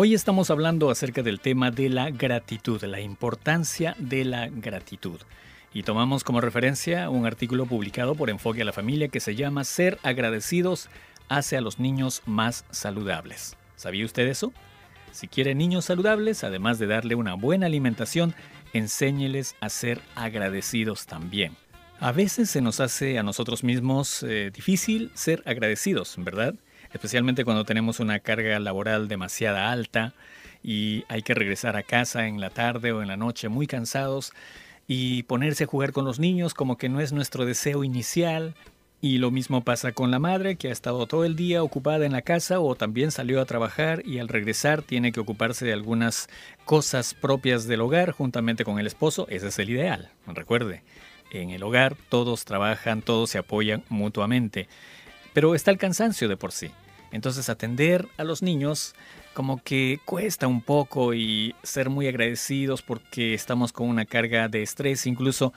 Hoy 0.00 0.14
estamos 0.14 0.48
hablando 0.50 0.90
acerca 0.90 1.24
del 1.24 1.40
tema 1.40 1.72
de 1.72 1.88
la 1.88 2.10
gratitud, 2.10 2.80
la 2.84 3.00
importancia 3.00 3.96
de 3.98 4.24
la 4.24 4.46
gratitud. 4.48 5.20
Y 5.74 5.82
tomamos 5.82 6.22
como 6.22 6.40
referencia 6.40 7.10
un 7.10 7.26
artículo 7.26 7.66
publicado 7.66 8.14
por 8.14 8.30
Enfoque 8.30 8.62
a 8.62 8.64
la 8.64 8.72
Familia 8.72 9.08
que 9.08 9.18
se 9.18 9.34
llama 9.34 9.64
Ser 9.64 9.98
agradecidos 10.04 10.88
hace 11.28 11.56
a 11.56 11.60
los 11.60 11.80
niños 11.80 12.22
más 12.26 12.64
saludables. 12.70 13.56
¿Sabía 13.74 14.04
usted 14.04 14.28
eso? 14.28 14.52
Si 15.10 15.26
quiere 15.26 15.56
niños 15.56 15.86
saludables, 15.86 16.44
además 16.44 16.78
de 16.78 16.86
darle 16.86 17.16
una 17.16 17.34
buena 17.34 17.66
alimentación, 17.66 18.36
enséñeles 18.72 19.56
a 19.60 19.68
ser 19.68 20.00
agradecidos 20.14 21.06
también. 21.06 21.56
A 21.98 22.12
veces 22.12 22.48
se 22.48 22.60
nos 22.60 22.78
hace 22.78 23.18
a 23.18 23.24
nosotros 23.24 23.64
mismos 23.64 24.22
eh, 24.22 24.52
difícil 24.54 25.10
ser 25.14 25.42
agradecidos, 25.44 26.14
¿verdad? 26.18 26.54
Especialmente 26.92 27.44
cuando 27.44 27.64
tenemos 27.64 28.00
una 28.00 28.20
carga 28.20 28.58
laboral 28.58 29.08
demasiada 29.08 29.70
alta 29.70 30.14
y 30.62 31.04
hay 31.08 31.22
que 31.22 31.34
regresar 31.34 31.76
a 31.76 31.82
casa 31.82 32.26
en 32.26 32.40
la 32.40 32.50
tarde 32.50 32.92
o 32.92 33.02
en 33.02 33.08
la 33.08 33.16
noche 33.16 33.48
muy 33.48 33.66
cansados 33.66 34.32
y 34.86 35.22
ponerse 35.24 35.64
a 35.64 35.66
jugar 35.66 35.92
con 35.92 36.04
los 36.04 36.18
niños 36.18 36.54
como 36.54 36.76
que 36.78 36.88
no 36.88 37.00
es 37.00 37.12
nuestro 37.12 37.44
deseo 37.44 37.84
inicial. 37.84 38.54
Y 39.00 39.18
lo 39.18 39.30
mismo 39.30 39.62
pasa 39.62 39.92
con 39.92 40.10
la 40.10 40.18
madre 40.18 40.56
que 40.56 40.70
ha 40.70 40.72
estado 40.72 41.06
todo 41.06 41.24
el 41.24 41.36
día 41.36 41.62
ocupada 41.62 42.04
en 42.04 42.10
la 42.10 42.22
casa 42.22 42.58
o 42.58 42.74
también 42.74 43.12
salió 43.12 43.40
a 43.40 43.44
trabajar 43.44 44.02
y 44.04 44.18
al 44.18 44.26
regresar 44.26 44.82
tiene 44.82 45.12
que 45.12 45.20
ocuparse 45.20 45.64
de 45.64 45.72
algunas 45.72 46.28
cosas 46.64 47.14
propias 47.14 47.68
del 47.68 47.82
hogar 47.82 48.10
juntamente 48.10 48.64
con 48.64 48.80
el 48.80 48.88
esposo. 48.88 49.28
Ese 49.30 49.48
es 49.48 49.58
el 49.60 49.70
ideal, 49.70 50.10
recuerde. 50.26 50.82
En 51.30 51.50
el 51.50 51.62
hogar 51.62 51.96
todos 52.08 52.44
trabajan, 52.44 53.02
todos 53.02 53.30
se 53.30 53.38
apoyan 53.38 53.84
mutuamente. 53.88 54.66
Pero 55.38 55.54
está 55.54 55.70
el 55.70 55.78
cansancio 55.78 56.28
de 56.28 56.36
por 56.36 56.50
sí. 56.50 56.72
Entonces 57.12 57.48
atender 57.48 58.08
a 58.16 58.24
los 58.24 58.42
niños 58.42 58.96
como 59.34 59.62
que 59.62 60.00
cuesta 60.04 60.48
un 60.48 60.62
poco 60.62 61.14
y 61.14 61.54
ser 61.62 61.90
muy 61.90 62.08
agradecidos 62.08 62.82
porque 62.82 63.34
estamos 63.34 63.72
con 63.72 63.88
una 63.88 64.04
carga 64.04 64.48
de 64.48 64.64
estrés 64.64 65.06
incluso, 65.06 65.52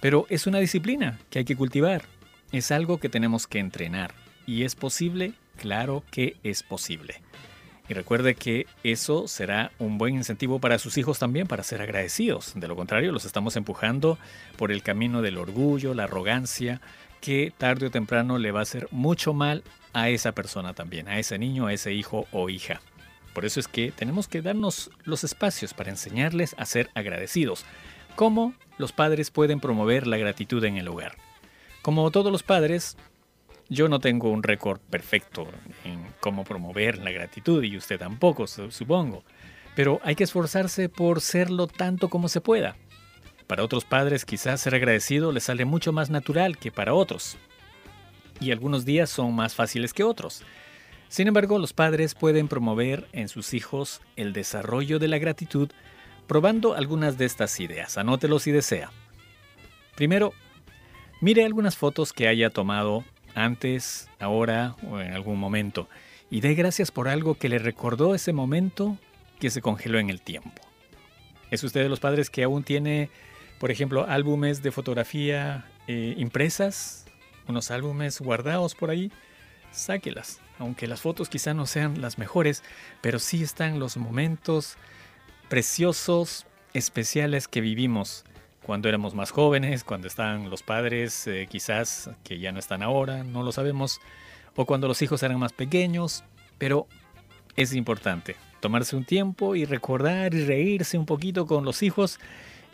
pero 0.00 0.24
es 0.30 0.46
una 0.46 0.58
disciplina 0.58 1.18
que 1.28 1.40
hay 1.40 1.44
que 1.44 1.54
cultivar, 1.54 2.04
es 2.50 2.70
algo 2.70 2.96
que 2.96 3.10
tenemos 3.10 3.46
que 3.46 3.58
entrenar. 3.58 4.14
¿Y 4.46 4.62
es 4.62 4.74
posible? 4.74 5.34
Claro 5.58 6.02
que 6.10 6.38
es 6.42 6.62
posible. 6.62 7.20
Y 7.90 7.92
recuerde 7.92 8.34
que 8.34 8.66
eso 8.84 9.28
será 9.28 9.70
un 9.78 9.98
buen 9.98 10.14
incentivo 10.14 10.60
para 10.60 10.78
sus 10.78 10.96
hijos 10.96 11.18
también 11.18 11.46
para 11.46 11.62
ser 11.62 11.82
agradecidos. 11.82 12.54
De 12.54 12.68
lo 12.68 12.76
contrario, 12.76 13.12
los 13.12 13.26
estamos 13.26 13.56
empujando 13.56 14.16
por 14.56 14.72
el 14.72 14.82
camino 14.82 15.20
del 15.20 15.36
orgullo, 15.36 15.92
la 15.92 16.04
arrogancia, 16.04 16.80
que 17.20 17.52
tarde 17.56 17.86
o 17.86 17.90
temprano 17.90 18.38
le 18.38 18.52
va 18.52 18.60
a 18.60 18.62
hacer 18.62 18.88
mucho 18.90 19.34
mal 19.34 19.62
a 19.92 20.08
esa 20.08 20.32
persona 20.32 20.74
también, 20.74 21.08
a 21.08 21.18
ese 21.18 21.38
niño, 21.38 21.66
a 21.66 21.72
ese 21.72 21.92
hijo 21.92 22.26
o 22.32 22.48
hija. 22.48 22.80
Por 23.34 23.44
eso 23.44 23.60
es 23.60 23.68
que 23.68 23.92
tenemos 23.92 24.28
que 24.28 24.42
darnos 24.42 24.90
los 25.04 25.24
espacios 25.24 25.74
para 25.74 25.90
enseñarles 25.90 26.54
a 26.58 26.66
ser 26.66 26.90
agradecidos. 26.94 27.64
¿Cómo 28.16 28.54
los 28.78 28.92
padres 28.92 29.30
pueden 29.30 29.60
promover 29.60 30.06
la 30.06 30.16
gratitud 30.16 30.64
en 30.64 30.76
el 30.76 30.88
hogar? 30.88 31.16
Como 31.82 32.10
todos 32.10 32.32
los 32.32 32.42
padres, 32.42 32.96
yo 33.68 33.88
no 33.88 34.00
tengo 34.00 34.30
un 34.30 34.42
récord 34.42 34.80
perfecto 34.80 35.46
en 35.84 36.04
cómo 36.20 36.44
promover 36.44 36.98
la 36.98 37.12
gratitud 37.12 37.62
y 37.62 37.76
usted 37.76 37.98
tampoco, 37.98 38.46
supongo. 38.46 39.22
Pero 39.76 40.00
hay 40.02 40.16
que 40.16 40.24
esforzarse 40.24 40.88
por 40.88 41.20
serlo 41.20 41.68
tanto 41.68 42.08
como 42.08 42.28
se 42.28 42.40
pueda. 42.40 42.76
Para 43.50 43.64
otros 43.64 43.84
padres 43.84 44.24
quizás 44.24 44.60
ser 44.60 44.76
agradecido 44.76 45.32
les 45.32 45.42
sale 45.42 45.64
mucho 45.64 45.92
más 45.92 46.08
natural 46.08 46.56
que 46.56 46.70
para 46.70 46.94
otros. 46.94 47.36
Y 48.38 48.52
algunos 48.52 48.84
días 48.84 49.10
son 49.10 49.34
más 49.34 49.56
fáciles 49.56 49.92
que 49.92 50.04
otros. 50.04 50.44
Sin 51.08 51.26
embargo, 51.26 51.58
los 51.58 51.72
padres 51.72 52.14
pueden 52.14 52.46
promover 52.46 53.08
en 53.10 53.26
sus 53.28 53.52
hijos 53.52 54.02
el 54.14 54.32
desarrollo 54.32 55.00
de 55.00 55.08
la 55.08 55.18
gratitud 55.18 55.68
probando 56.28 56.74
algunas 56.74 57.18
de 57.18 57.24
estas 57.24 57.58
ideas. 57.58 57.98
Anótelo 57.98 58.38
si 58.38 58.52
desea. 58.52 58.92
Primero, 59.96 60.32
mire 61.20 61.44
algunas 61.44 61.76
fotos 61.76 62.12
que 62.12 62.28
haya 62.28 62.50
tomado 62.50 63.02
antes, 63.34 64.08
ahora 64.20 64.76
o 64.88 65.00
en 65.00 65.12
algún 65.12 65.40
momento 65.40 65.88
y 66.30 66.40
dé 66.40 66.54
gracias 66.54 66.92
por 66.92 67.08
algo 67.08 67.34
que 67.34 67.48
le 67.48 67.58
recordó 67.58 68.14
ese 68.14 68.32
momento 68.32 68.96
que 69.40 69.50
se 69.50 69.60
congeló 69.60 69.98
en 69.98 70.08
el 70.08 70.20
tiempo. 70.20 70.62
¿Es 71.50 71.64
usted 71.64 71.82
de 71.82 71.88
los 71.88 71.98
padres 71.98 72.30
que 72.30 72.44
aún 72.44 72.62
tiene, 72.62 73.10
por 73.60 73.70
ejemplo, 73.70 74.06
álbumes 74.08 74.60
de 74.60 74.72
fotografía 74.72 75.64
eh, 75.86 76.14
impresas? 76.18 77.06
Unos 77.46 77.70
álbumes 77.70 78.20
guardados 78.20 78.74
por 78.74 78.90
ahí. 78.90 79.12
Sáquelas 79.70 80.40
aunque 80.60 80.86
las 80.86 81.00
fotos 81.00 81.30
quizá 81.30 81.54
no 81.54 81.66
sean 81.66 82.02
las 82.02 82.18
mejores, 82.18 82.62
pero 83.00 83.18
sí 83.18 83.42
están 83.42 83.80
los 83.80 83.96
momentos 83.96 84.76
preciosos, 85.48 86.46
especiales 86.74 87.48
que 87.48 87.62
vivimos 87.62 88.24
cuando 88.62 88.88
éramos 88.88 89.14
más 89.14 89.30
jóvenes, 89.30 89.82
cuando 89.82 90.06
estaban 90.06 90.50
los 90.50 90.62
padres, 90.62 91.26
eh, 91.26 91.48
quizás 91.50 92.10
que 92.22 92.38
ya 92.38 92.52
no 92.52 92.58
están 92.58 92.82
ahora, 92.82 93.24
no 93.24 93.42
lo 93.42 93.52
sabemos, 93.52 94.00
o 94.54 94.66
cuando 94.66 94.86
los 94.86 95.00
hijos 95.00 95.22
eran 95.22 95.38
más 95.38 95.52
pequeños, 95.54 96.24
pero 96.58 96.86
es 97.56 97.74
importante 97.74 98.36
tomarse 98.60 98.94
un 98.94 99.06
tiempo 99.06 99.56
y 99.56 99.64
recordar 99.64 100.34
y 100.34 100.44
reírse 100.44 100.98
un 100.98 101.06
poquito 101.06 101.46
con 101.46 101.64
los 101.64 101.82
hijos 101.82 102.20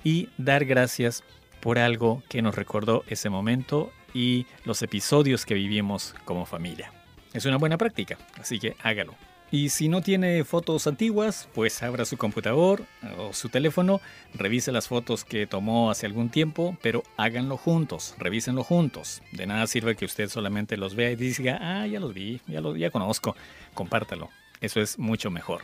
y 0.06 0.28
dar 0.38 0.64
gracias 0.64 1.25
por 1.60 1.80
algo 1.80 2.22
que 2.28 2.40
nos 2.40 2.54
recordó 2.54 3.02
ese 3.08 3.28
momento 3.28 3.90
y 4.14 4.46
los 4.64 4.80
episodios 4.82 5.44
que 5.44 5.54
vivimos 5.54 6.14
como 6.25 6.46
familia. 6.46 6.92
Es 7.32 7.44
una 7.44 7.56
buena 7.56 7.76
práctica, 7.76 8.16
así 8.40 8.60
que 8.60 8.76
hágalo. 8.84 9.16
Y 9.50 9.70
si 9.70 9.88
no 9.88 10.02
tiene 10.02 10.44
fotos 10.44 10.86
antiguas, 10.86 11.48
pues 11.54 11.82
abra 11.82 12.04
su 12.04 12.16
computador 12.16 12.84
o 13.18 13.32
su 13.32 13.48
teléfono, 13.48 14.00
revise 14.32 14.70
las 14.70 14.86
fotos 14.86 15.25
que 15.25 15.48
tomó 15.48 15.90
hace 15.90 16.06
algún 16.06 16.28
tiempo, 16.28 16.78
pero 16.82 17.02
háganlo 17.16 17.56
juntos, 17.56 18.14
revísenlo 18.16 18.62
juntos. 18.62 19.22
De 19.32 19.48
nada 19.48 19.66
sirve 19.66 19.96
que 19.96 20.04
usted 20.04 20.28
solamente 20.28 20.76
los 20.76 20.94
vea 20.94 21.10
y 21.10 21.16
diga, 21.16 21.58
ah, 21.60 21.84
ya 21.88 21.98
los 21.98 22.14
vi, 22.14 22.40
ya 22.46 22.60
los 22.60 22.78
ya 22.78 22.92
conozco, 22.92 23.34
compártalo. 23.75 24.30
Eso 24.60 24.80
es 24.80 25.00
mucho 25.00 25.32
mejor. 25.32 25.62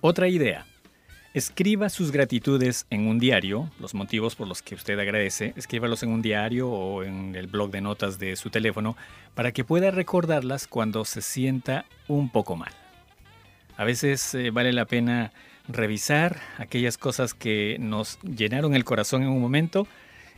Otra 0.00 0.28
idea, 0.28 0.64
Escriba 1.34 1.88
sus 1.88 2.12
gratitudes 2.12 2.86
en 2.90 3.08
un 3.08 3.18
diario, 3.18 3.68
los 3.80 3.92
motivos 3.92 4.36
por 4.36 4.46
los 4.46 4.62
que 4.62 4.76
usted 4.76 4.96
agradece, 5.00 5.52
escríbalos 5.56 6.04
en 6.04 6.10
un 6.10 6.22
diario 6.22 6.70
o 6.70 7.02
en 7.02 7.34
el 7.34 7.48
blog 7.48 7.72
de 7.72 7.80
notas 7.80 8.20
de 8.20 8.36
su 8.36 8.50
teléfono 8.50 8.96
para 9.34 9.50
que 9.50 9.64
pueda 9.64 9.90
recordarlas 9.90 10.68
cuando 10.68 11.04
se 11.04 11.22
sienta 11.22 11.86
un 12.06 12.28
poco 12.28 12.54
mal. 12.54 12.70
A 13.76 13.82
veces 13.82 14.32
eh, 14.36 14.50
vale 14.52 14.72
la 14.72 14.84
pena 14.84 15.32
revisar 15.66 16.38
aquellas 16.58 16.96
cosas 16.98 17.34
que 17.34 17.78
nos 17.80 18.20
llenaron 18.20 18.76
el 18.76 18.84
corazón 18.84 19.24
en 19.24 19.30
un 19.30 19.40
momento 19.40 19.88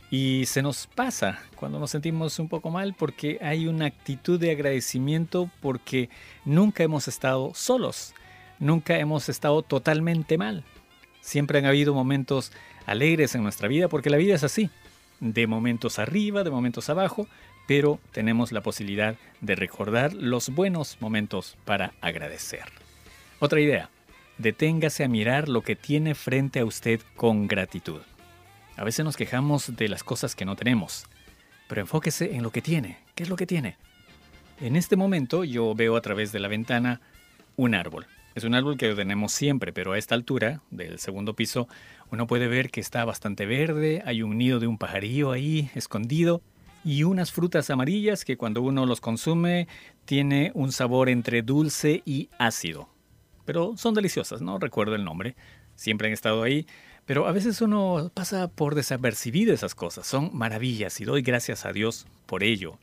y 0.09 0.45
se 0.47 0.63
nos 0.63 0.87
pasa 0.87 1.37
cuando 1.55 1.77
nos 1.77 1.91
sentimos 1.91 2.39
un 2.39 2.49
poco 2.49 2.71
mal 2.71 2.95
porque 2.97 3.37
hay 3.43 3.67
una 3.67 3.85
actitud 3.85 4.39
de 4.39 4.49
agradecimiento 4.49 5.51
porque 5.61 6.09
nunca 6.43 6.81
hemos 6.81 7.07
estado 7.07 7.51
solos, 7.53 8.15
nunca 8.57 8.97
hemos 8.97 9.29
estado 9.29 9.61
totalmente 9.61 10.39
mal. 10.39 10.63
Siempre 11.27 11.59
han 11.59 11.65
habido 11.65 11.93
momentos 11.93 12.53
alegres 12.85 13.35
en 13.35 13.43
nuestra 13.43 13.67
vida 13.67 13.89
porque 13.89 14.09
la 14.09 14.15
vida 14.15 14.33
es 14.33 14.45
así, 14.45 14.69
de 15.19 15.45
momentos 15.45 15.99
arriba, 15.99 16.45
de 16.45 16.51
momentos 16.51 16.89
abajo, 16.89 17.27
pero 17.67 17.99
tenemos 18.13 18.53
la 18.53 18.61
posibilidad 18.61 19.17
de 19.41 19.55
recordar 19.57 20.13
los 20.13 20.47
buenos 20.47 20.95
momentos 21.01 21.57
para 21.65 21.91
agradecer. 21.99 22.63
Otra 23.39 23.59
idea, 23.59 23.89
deténgase 24.37 25.03
a 25.03 25.09
mirar 25.09 25.49
lo 25.49 25.63
que 25.63 25.75
tiene 25.75 26.15
frente 26.15 26.61
a 26.61 26.65
usted 26.65 27.01
con 27.17 27.49
gratitud. 27.49 27.99
A 28.77 28.85
veces 28.85 29.03
nos 29.03 29.17
quejamos 29.17 29.75
de 29.75 29.89
las 29.89 30.05
cosas 30.05 30.33
que 30.33 30.45
no 30.45 30.55
tenemos, 30.55 31.07
pero 31.67 31.81
enfóquese 31.81 32.37
en 32.37 32.41
lo 32.41 32.51
que 32.51 32.61
tiene. 32.61 32.99
¿Qué 33.15 33.23
es 33.23 33.29
lo 33.29 33.35
que 33.35 33.45
tiene? 33.45 33.75
En 34.61 34.77
este 34.77 34.95
momento 34.95 35.43
yo 35.43 35.75
veo 35.75 35.97
a 35.97 36.01
través 36.01 36.31
de 36.31 36.39
la 36.39 36.47
ventana 36.47 37.01
un 37.57 37.75
árbol. 37.75 38.07
Es 38.37 38.43
un 38.43 38.53
árbol 38.53 38.77
que 38.77 38.93
tenemos 38.93 39.31
siempre, 39.31 39.73
pero 39.73 39.93
a 39.93 39.97
esta 39.97 40.13
altura 40.13 40.61
del 40.69 40.99
segundo 40.99 41.33
piso 41.33 41.67
uno 42.11 42.27
puede 42.27 42.47
ver 42.47 42.69
que 42.69 42.79
está 42.79 43.03
bastante 43.03 43.47
verde, 43.47 44.03
hay 44.05 44.21
un 44.21 44.37
nido 44.37 44.59
de 44.59 44.67
un 44.67 44.77
pajarillo 44.77 45.31
ahí 45.31 45.71
escondido 45.73 46.43
y 46.85 47.01
unas 47.01 47.31
frutas 47.31 47.71
amarillas 47.71 48.25
que 48.25 48.37
cuando 48.37 48.61
uno 48.61 48.85
los 48.85 49.01
consume 49.01 49.67
tiene 50.05 50.51
un 50.53 50.71
sabor 50.71 51.09
entre 51.09 51.41
dulce 51.41 52.03
y 52.05 52.29
ácido. 52.37 52.89
Pero 53.43 53.75
son 53.75 53.95
deliciosas, 53.95 54.39
no 54.39 54.59
recuerdo 54.59 54.93
el 54.93 55.03
nombre, 55.03 55.35
siempre 55.73 56.09
han 56.09 56.13
estado 56.13 56.43
ahí, 56.43 56.67
pero 57.07 57.25
a 57.25 57.31
veces 57.31 57.59
uno 57.61 58.11
pasa 58.13 58.49
por 58.49 58.75
desapercibido 58.75 59.51
esas 59.51 59.73
cosas, 59.73 60.05
son 60.05 60.29
maravillas 60.37 61.01
y 61.01 61.05
doy 61.05 61.23
gracias 61.23 61.65
a 61.65 61.73
Dios 61.73 62.05
por 62.27 62.43
ello. 62.43 62.77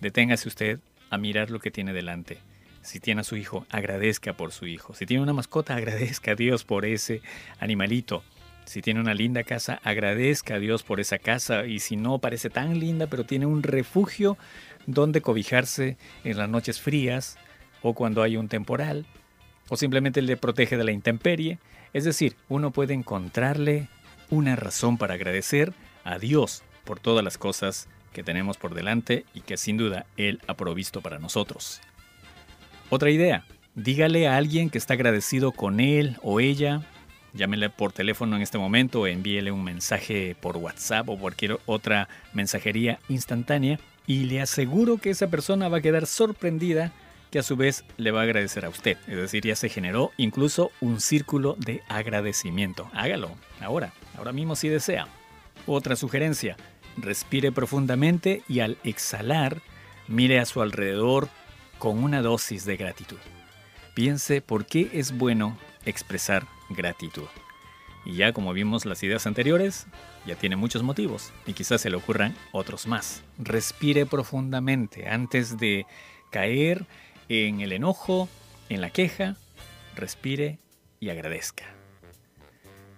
Deténgase 0.00 0.48
usted 0.48 0.80
a 1.08 1.18
mirar 1.18 1.52
lo 1.52 1.60
que 1.60 1.70
tiene 1.70 1.92
delante. 1.92 2.38
Si 2.82 3.00
tiene 3.00 3.20
a 3.20 3.24
su 3.24 3.36
hijo, 3.36 3.66
agradezca 3.70 4.32
por 4.32 4.52
su 4.52 4.66
hijo. 4.66 4.94
Si 4.94 5.06
tiene 5.06 5.22
una 5.22 5.32
mascota, 5.32 5.74
agradezca 5.76 6.32
a 6.32 6.34
Dios 6.34 6.64
por 6.64 6.84
ese 6.84 7.22
animalito. 7.58 8.22
Si 8.64 8.82
tiene 8.82 9.00
una 9.00 9.14
linda 9.14 9.44
casa, 9.44 9.80
agradezca 9.82 10.54
a 10.54 10.58
Dios 10.58 10.82
por 10.82 11.00
esa 11.00 11.18
casa. 11.18 11.66
Y 11.66 11.80
si 11.80 11.96
no 11.96 12.18
parece 12.18 12.50
tan 12.50 12.78
linda, 12.78 13.06
pero 13.06 13.24
tiene 13.24 13.46
un 13.46 13.62
refugio 13.62 14.36
donde 14.86 15.20
cobijarse 15.20 15.96
en 16.24 16.36
las 16.36 16.48
noches 16.48 16.80
frías 16.80 17.38
o 17.82 17.94
cuando 17.94 18.22
hay 18.22 18.36
un 18.36 18.48
temporal, 18.48 19.06
o 19.68 19.76
simplemente 19.76 20.22
le 20.22 20.36
protege 20.36 20.76
de 20.76 20.84
la 20.84 20.92
intemperie. 20.92 21.58
Es 21.92 22.04
decir, 22.04 22.36
uno 22.48 22.70
puede 22.70 22.94
encontrarle 22.94 23.88
una 24.30 24.56
razón 24.56 24.98
para 24.98 25.14
agradecer 25.14 25.72
a 26.04 26.18
Dios 26.18 26.62
por 26.84 27.00
todas 27.00 27.24
las 27.24 27.38
cosas 27.38 27.88
que 28.12 28.22
tenemos 28.22 28.56
por 28.56 28.74
delante 28.74 29.24
y 29.34 29.42
que 29.42 29.56
sin 29.56 29.76
duda 29.76 30.06
Él 30.16 30.40
ha 30.46 30.54
provisto 30.54 31.02
para 31.02 31.18
nosotros. 31.18 31.80
Otra 32.90 33.10
idea, 33.10 33.44
dígale 33.74 34.28
a 34.28 34.38
alguien 34.38 34.70
que 34.70 34.78
está 34.78 34.94
agradecido 34.94 35.52
con 35.52 35.78
él 35.78 36.16
o 36.22 36.40
ella, 36.40 36.80
llámele 37.34 37.68
por 37.68 37.92
teléfono 37.92 38.34
en 38.34 38.40
este 38.40 38.56
momento 38.56 39.06
envíele 39.06 39.52
un 39.52 39.62
mensaje 39.62 40.34
por 40.40 40.56
WhatsApp 40.56 41.06
o 41.10 41.18
cualquier 41.18 41.58
otra 41.66 42.08
mensajería 42.32 42.98
instantánea 43.10 43.78
y 44.06 44.24
le 44.24 44.40
aseguro 44.40 44.96
que 44.96 45.10
esa 45.10 45.28
persona 45.28 45.68
va 45.68 45.78
a 45.78 45.82
quedar 45.82 46.06
sorprendida 46.06 46.92
que 47.30 47.38
a 47.38 47.42
su 47.42 47.56
vez 47.56 47.84
le 47.98 48.10
va 48.10 48.20
a 48.20 48.22
agradecer 48.22 48.64
a 48.64 48.70
usted. 48.70 48.96
Es 49.06 49.16
decir, 49.16 49.44
ya 49.44 49.54
se 49.54 49.68
generó 49.68 50.12
incluso 50.16 50.70
un 50.80 50.98
círculo 50.98 51.56
de 51.58 51.82
agradecimiento. 51.90 52.88
Hágalo, 52.94 53.32
ahora, 53.60 53.92
ahora 54.16 54.32
mismo 54.32 54.56
si 54.56 54.68
desea. 54.70 55.08
Otra 55.66 55.94
sugerencia, 55.94 56.56
respire 56.96 57.52
profundamente 57.52 58.40
y 58.48 58.60
al 58.60 58.78
exhalar, 58.82 59.60
mire 60.06 60.38
a 60.38 60.46
su 60.46 60.62
alrededor 60.62 61.28
con 61.78 62.02
una 62.02 62.22
dosis 62.22 62.64
de 62.64 62.76
gratitud. 62.76 63.18
Piense 63.94 64.40
por 64.40 64.66
qué 64.66 64.90
es 64.92 65.16
bueno 65.16 65.58
expresar 65.84 66.46
gratitud. 66.70 67.28
Y 68.04 68.16
ya 68.16 68.32
como 68.32 68.52
vimos 68.52 68.86
las 68.86 69.02
ideas 69.02 69.26
anteriores, 69.26 69.86
ya 70.26 70.36
tiene 70.36 70.56
muchos 70.56 70.82
motivos 70.82 71.32
y 71.46 71.52
quizás 71.52 71.80
se 71.80 71.90
le 71.90 71.96
ocurran 71.96 72.34
otros 72.52 72.86
más. 72.86 73.22
Respire 73.38 74.06
profundamente 74.06 75.08
antes 75.08 75.58
de 75.58 75.84
caer 76.30 76.86
en 77.28 77.60
el 77.60 77.72
enojo, 77.72 78.28
en 78.68 78.80
la 78.80 78.90
queja, 78.90 79.36
respire 79.94 80.58
y 81.00 81.10
agradezca. 81.10 81.64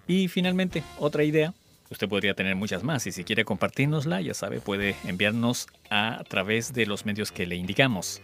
Y 0.07 0.27
finalmente, 0.27 0.83
otra 0.97 1.23
idea. 1.23 1.53
Usted 1.89 2.07
podría 2.07 2.33
tener 2.33 2.55
muchas 2.55 2.83
más 2.83 3.05
y 3.05 3.11
si 3.11 3.25
quiere 3.25 3.43
compartirnosla, 3.43 4.21
ya 4.21 4.33
sabe, 4.33 4.61
puede 4.61 4.95
enviarnos 5.03 5.67
a 5.89 6.23
través 6.29 6.73
de 6.73 6.85
los 6.85 7.05
medios 7.05 7.31
que 7.33 7.45
le 7.45 7.57
indicamos. 7.57 8.21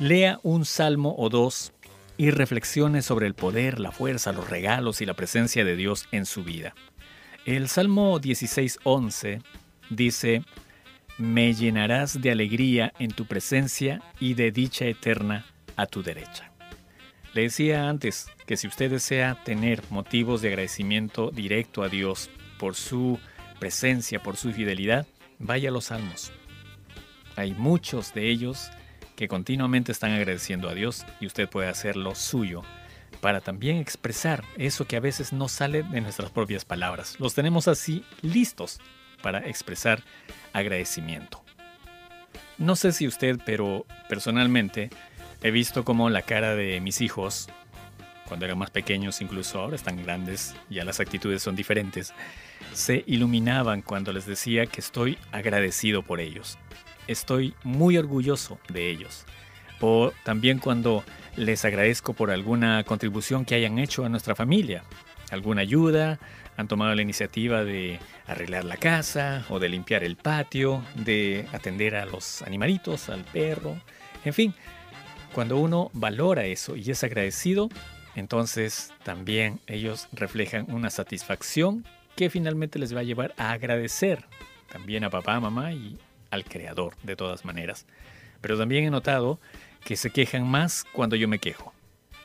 Lea 0.00 0.38
un 0.44 0.64
salmo 0.64 1.16
o 1.18 1.28
dos 1.28 1.72
y 2.16 2.30
reflexione 2.30 3.02
sobre 3.02 3.26
el 3.26 3.34
poder, 3.34 3.80
la 3.80 3.90
fuerza, 3.90 4.32
los 4.32 4.48
regalos 4.48 5.00
y 5.00 5.06
la 5.06 5.14
presencia 5.14 5.64
de 5.64 5.74
Dios 5.74 6.06
en 6.12 6.24
su 6.24 6.44
vida. 6.44 6.72
El 7.44 7.68
Salmo 7.68 8.20
16.11 8.20 9.42
dice, 9.90 10.44
Me 11.18 11.52
llenarás 11.52 12.20
de 12.20 12.30
alegría 12.30 12.92
en 13.00 13.10
tu 13.10 13.26
presencia 13.26 14.00
y 14.20 14.34
de 14.34 14.52
dicha 14.52 14.84
eterna 14.84 15.46
a 15.74 15.86
tu 15.86 16.04
derecha. 16.04 16.52
Le 17.34 17.42
decía 17.42 17.88
antes 17.88 18.28
que 18.46 18.56
si 18.56 18.68
usted 18.68 18.92
desea 18.92 19.42
tener 19.42 19.82
motivos 19.90 20.42
de 20.42 20.48
agradecimiento 20.48 21.32
directo 21.32 21.82
a 21.82 21.88
Dios 21.88 22.30
por 22.60 22.76
su 22.76 23.18
presencia, 23.58 24.22
por 24.22 24.36
su 24.36 24.52
fidelidad, 24.52 25.08
vaya 25.40 25.70
a 25.70 25.72
los 25.72 25.86
salmos. 25.86 26.30
Hay 27.34 27.52
muchos 27.54 28.14
de 28.14 28.30
ellos 28.30 28.70
que 29.18 29.26
continuamente 29.26 29.90
están 29.90 30.12
agradeciendo 30.12 30.68
a 30.68 30.74
Dios 30.74 31.04
y 31.18 31.26
usted 31.26 31.48
puede 31.48 31.68
hacerlo 31.68 32.14
suyo 32.14 32.62
para 33.20 33.40
también 33.40 33.78
expresar 33.78 34.44
eso 34.56 34.86
que 34.86 34.94
a 34.94 35.00
veces 35.00 35.32
no 35.32 35.48
sale 35.48 35.82
de 35.82 36.00
nuestras 36.00 36.30
propias 36.30 36.64
palabras. 36.64 37.16
Los 37.18 37.34
tenemos 37.34 37.66
así 37.66 38.04
listos 38.22 38.78
para 39.20 39.40
expresar 39.40 40.04
agradecimiento. 40.52 41.42
No 42.58 42.76
sé 42.76 42.92
si 42.92 43.08
usted, 43.08 43.40
pero 43.44 43.86
personalmente 44.08 44.88
he 45.42 45.50
visto 45.50 45.84
como 45.84 46.10
la 46.10 46.22
cara 46.22 46.54
de 46.54 46.80
mis 46.80 47.00
hijos, 47.00 47.48
cuando 48.28 48.46
eran 48.46 48.58
más 48.58 48.70
pequeños, 48.70 49.20
incluso 49.20 49.60
ahora 49.60 49.74
están 49.74 50.00
grandes, 50.00 50.54
ya 50.70 50.84
las 50.84 51.00
actitudes 51.00 51.42
son 51.42 51.56
diferentes, 51.56 52.14
se 52.72 53.02
iluminaban 53.08 53.82
cuando 53.82 54.12
les 54.12 54.26
decía 54.26 54.66
que 54.66 54.80
estoy 54.80 55.18
agradecido 55.32 56.04
por 56.04 56.20
ellos 56.20 56.56
estoy 57.08 57.54
muy 57.64 57.96
orgulloso 57.98 58.58
de 58.68 58.90
ellos. 58.90 59.24
O 59.80 60.12
también 60.24 60.58
cuando 60.58 61.04
les 61.36 61.64
agradezco 61.64 62.14
por 62.14 62.30
alguna 62.30 62.84
contribución 62.84 63.44
que 63.44 63.54
hayan 63.54 63.78
hecho 63.78 64.04
a 64.04 64.08
nuestra 64.08 64.34
familia, 64.34 64.84
alguna 65.30 65.62
ayuda, 65.62 66.18
han 66.56 66.68
tomado 66.68 66.94
la 66.94 67.02
iniciativa 67.02 67.64
de 67.64 68.00
arreglar 68.26 68.64
la 68.64 68.76
casa 68.76 69.44
o 69.48 69.58
de 69.58 69.68
limpiar 69.68 70.02
el 70.02 70.16
patio, 70.16 70.82
de 70.96 71.46
atender 71.52 71.94
a 71.94 72.04
los 72.06 72.42
animalitos, 72.42 73.08
al 73.08 73.24
perro, 73.24 73.76
en 74.24 74.34
fin, 74.34 74.54
cuando 75.32 75.58
uno 75.58 75.90
valora 75.92 76.44
eso 76.46 76.74
y 76.74 76.90
es 76.90 77.04
agradecido, 77.04 77.68
entonces 78.16 78.92
también 79.04 79.60
ellos 79.68 80.08
reflejan 80.12 80.66
una 80.68 80.90
satisfacción 80.90 81.84
que 82.16 82.30
finalmente 82.30 82.80
les 82.80 82.94
va 82.94 83.00
a 83.00 83.04
llevar 83.04 83.32
a 83.36 83.52
agradecer 83.52 84.24
también 84.72 85.04
a 85.04 85.10
papá, 85.10 85.38
mamá 85.38 85.72
y 85.72 85.96
al 86.30 86.44
creador, 86.44 86.94
de 87.02 87.16
todas 87.16 87.44
maneras. 87.44 87.86
Pero 88.40 88.58
también 88.58 88.84
he 88.84 88.90
notado 88.90 89.40
que 89.84 89.96
se 89.96 90.10
quejan 90.10 90.46
más 90.46 90.84
cuando 90.92 91.16
yo 91.16 91.28
me 91.28 91.38
quejo. 91.38 91.72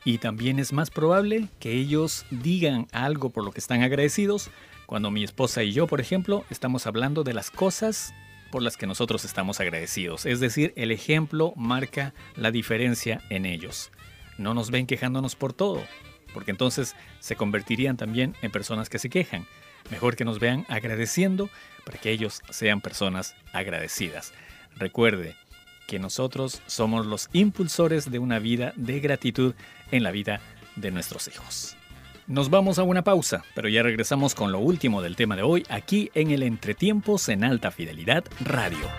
Y 0.05 0.17
también 0.17 0.59
es 0.59 0.73
más 0.73 0.89
probable 0.89 1.47
que 1.59 1.71
ellos 1.71 2.25
digan 2.29 2.87
algo 2.91 3.29
por 3.29 3.45
lo 3.45 3.51
que 3.51 3.59
están 3.59 3.83
agradecidos 3.83 4.51
cuando 4.85 5.11
mi 5.11 5.23
esposa 5.23 5.63
y 5.63 5.71
yo, 5.71 5.87
por 5.87 6.01
ejemplo, 6.01 6.43
estamos 6.49 6.87
hablando 6.87 7.23
de 7.23 7.33
las 7.33 7.49
cosas 7.49 8.13
por 8.51 8.61
las 8.61 8.77
que 8.77 8.85
nosotros 8.85 9.25
estamos 9.25 9.59
agradecidos. 9.59 10.25
Es 10.25 10.39
decir, 10.39 10.73
el 10.75 10.91
ejemplo 10.91 11.53
marca 11.55 12.13
la 12.35 12.51
diferencia 12.51 13.21
en 13.29 13.45
ellos. 13.45 13.91
No 14.37 14.53
nos 14.53 14.69
ven 14.69 14.85
quejándonos 14.85 15.35
por 15.35 15.53
todo, 15.53 15.81
porque 16.33 16.51
entonces 16.51 16.95
se 17.19 17.35
convertirían 17.35 17.97
también 17.97 18.35
en 18.41 18.51
personas 18.51 18.89
que 18.89 18.99
se 18.99 19.09
quejan. 19.09 19.47
Mejor 19.93 20.15
que 20.15 20.25
nos 20.25 20.39
vean 20.39 20.65
agradeciendo 20.69 21.51
para 21.85 21.99
que 21.99 22.09
ellos 22.09 22.41
sean 22.49 22.81
personas 22.81 23.35
agradecidas. 23.53 24.33
Recuerde 24.75 25.35
que 25.85 25.99
nosotros 25.99 26.63
somos 26.65 27.05
los 27.05 27.29
impulsores 27.31 28.09
de 28.09 28.17
una 28.17 28.39
vida 28.39 28.73
de 28.75 28.99
gratitud 28.99 29.53
en 29.91 30.01
la 30.01 30.09
vida 30.09 30.41
de 30.75 30.89
nuestros 30.89 31.27
hijos. 31.27 31.77
Nos 32.25 32.49
vamos 32.49 32.79
a 32.79 32.83
una 32.83 33.03
pausa, 33.03 33.43
pero 33.53 33.69
ya 33.69 33.83
regresamos 33.83 34.33
con 34.33 34.51
lo 34.51 34.57
último 34.57 35.03
del 35.03 35.15
tema 35.15 35.35
de 35.35 35.43
hoy 35.43 35.63
aquí 35.69 36.09
en 36.15 36.31
el 36.31 36.41
Entretiempos 36.41 37.29
en 37.29 37.43
Alta 37.43 37.69
Fidelidad 37.69 38.23
Radio. 38.39 38.89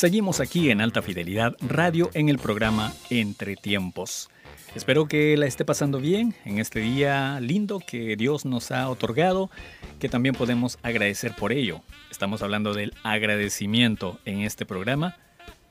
Seguimos 0.00 0.40
aquí 0.40 0.70
en 0.70 0.80
Alta 0.80 1.02
Fidelidad 1.02 1.54
Radio 1.60 2.08
en 2.14 2.30
el 2.30 2.38
programa 2.38 2.94
Entre 3.10 3.54
Tiempos. 3.54 4.30
Espero 4.74 5.06
que 5.06 5.36
la 5.36 5.44
esté 5.44 5.66
pasando 5.66 6.00
bien 6.00 6.34
en 6.46 6.58
este 6.58 6.80
día 6.80 7.38
lindo 7.38 7.80
que 7.86 8.16
Dios 8.16 8.46
nos 8.46 8.70
ha 8.70 8.88
otorgado, 8.88 9.50
que 9.98 10.08
también 10.08 10.34
podemos 10.34 10.78
agradecer 10.82 11.36
por 11.36 11.52
ello. 11.52 11.82
Estamos 12.10 12.40
hablando 12.40 12.72
del 12.72 12.94
agradecimiento 13.02 14.18
en 14.24 14.40
este 14.40 14.64
programa 14.64 15.18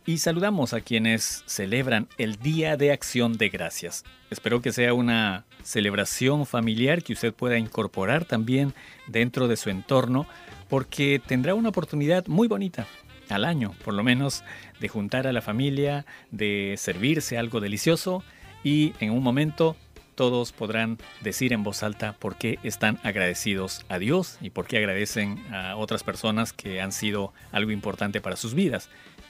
y 0.06 0.20
saludamos 0.20 0.76
a 0.76 0.82
quienes 0.82 1.42
celebran 1.48 2.08
el 2.20 2.36
Día 2.36 2.78
de 2.78 2.92
Acción 2.92 3.36
de 3.36 3.50
Gracias. 3.50 4.04
Espero 4.30 4.62
que 4.62 4.72
sea 4.72 4.94
una 4.94 5.46
celebración 5.64 6.46
familiar 6.46 7.02
que 7.02 7.14
usted 7.14 7.34
pueda 7.34 7.58
incorporar 7.58 8.26
también 8.26 8.76
dentro 9.08 9.48
de 9.48 9.58
su 9.58 9.72
entorno 9.72 10.28
porque 10.68 11.20
tendrá 11.20 11.56
una 11.56 11.70
oportunidad 11.70 12.28
muy 12.28 12.48
bonita 12.48 12.86
al 13.30 13.46
año, 13.46 13.74
por 13.84 13.94
lo 13.94 14.04
menos, 14.04 14.44
de 14.80 14.88
juntar 14.88 15.28
a 15.28 15.34
la 15.34 15.42
familia, 15.42 16.06
de 16.32 16.76
servirse 16.78 17.38
algo 17.38 17.60
delicioso 17.60 18.24
y 18.64 18.94
en 19.00 19.12
un 19.12 19.24
momento 19.24 19.76
todos 20.16 20.52
podrán 20.52 20.98
decir 21.22 21.54
en 21.54 21.64
voz 21.64 21.82
alta 21.82 22.14
por 22.20 22.36
qué 22.36 22.60
están 22.64 23.00
agradecidos 23.04 23.86
a 23.88 24.00
Dios 24.00 24.38
y 24.42 24.50
por 24.50 24.68
qué 24.68 24.78
agradecen 24.78 25.42
a 25.54 25.78
otras 25.78 26.04
personas 26.04 26.52
que 26.52 26.82
han 26.82 26.92
sido 26.92 27.34
algo 27.54 27.72
importante 27.72 28.20
para 28.20 28.36
sus 28.36 28.54
vidas. 28.54 28.90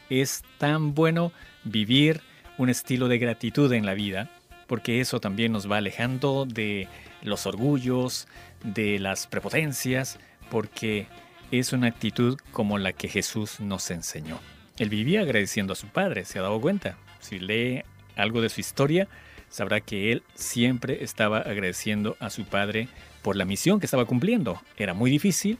Es 0.09 0.43
tan 0.57 0.95
bueno 0.95 1.31
vivir 1.63 2.21
un 2.57 2.69
estilo 2.69 3.07
de 3.07 3.19
gratitud 3.19 3.71
en 3.71 3.85
la 3.85 3.93
vida 3.93 4.31
porque 4.65 4.99
eso 5.01 5.19
también 5.19 5.51
nos 5.51 5.69
va 5.69 5.77
alejando 5.77 6.45
de 6.45 6.87
los 7.23 7.45
orgullos, 7.47 8.27
de 8.63 8.99
las 8.99 9.27
prepotencias, 9.27 10.19
porque 10.49 11.07
es 11.51 11.73
una 11.73 11.87
actitud 11.87 12.37
como 12.51 12.77
la 12.77 12.93
que 12.93 13.07
Jesús 13.07 13.59
nos 13.59 13.89
enseñó. 13.91 14.39
Él 14.77 14.89
vivía 14.89 15.21
agradeciendo 15.21 15.73
a 15.73 15.75
su 15.75 15.87
Padre, 15.87 16.25
¿se 16.25 16.39
ha 16.39 16.43
dado 16.43 16.61
cuenta? 16.61 16.97
Si 17.19 17.39
lee 17.39 17.83
algo 18.15 18.41
de 18.41 18.49
su 18.49 18.61
historia, 18.61 19.07
sabrá 19.49 19.81
que 19.81 20.11
él 20.11 20.23
siempre 20.35 21.03
estaba 21.03 21.39
agradeciendo 21.39 22.15
a 22.19 22.29
su 22.29 22.45
Padre 22.45 22.87
por 23.21 23.35
la 23.35 23.45
misión 23.45 23.79
que 23.79 23.85
estaba 23.85 24.05
cumpliendo. 24.05 24.61
Era 24.77 24.93
muy 24.93 25.11
difícil 25.11 25.57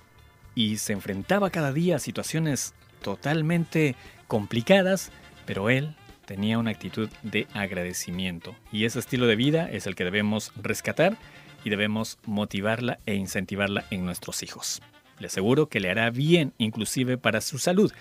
y 0.56 0.78
se 0.78 0.94
enfrentaba 0.94 1.50
cada 1.50 1.74
día 1.74 1.98
a 1.98 2.00
situaciones 2.00 2.74
totalmente 3.02 3.96
complicadas, 4.28 5.12
pero 5.46 5.70
él 5.70 5.96
tenía 6.26 6.60
una 6.60 6.72
actitud 6.72 7.10
de 7.24 7.48
agradecimiento. 7.54 8.56
Y 8.72 8.86
ese 8.86 9.00
estilo 9.00 9.26
de 9.26 9.36
vida 9.36 9.70
es 9.70 9.88
el 9.88 9.96
que 9.96 10.04
debemos 10.04 10.52
rescatar 10.56 11.18
y 11.64 11.70
debemos 11.70 12.20
motivarla 12.26 13.00
e 13.06 13.16
incentivarla 13.16 13.86
en 13.90 14.06
nuestros 14.06 14.44
hijos. 14.44 14.82
Le 15.20 15.28
aseguro 15.28 15.68
que 15.68 15.80
le 15.80 15.90
hará 15.90 16.10
bien 16.10 16.54
inclusive 16.58 17.18
para 17.18 17.42
su 17.42 17.60
salud. 17.60 17.92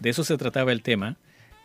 De 0.00 0.10
eso 0.10 0.24
se 0.24 0.36
trataba 0.36 0.72
el 0.72 0.82
tema 0.82 1.16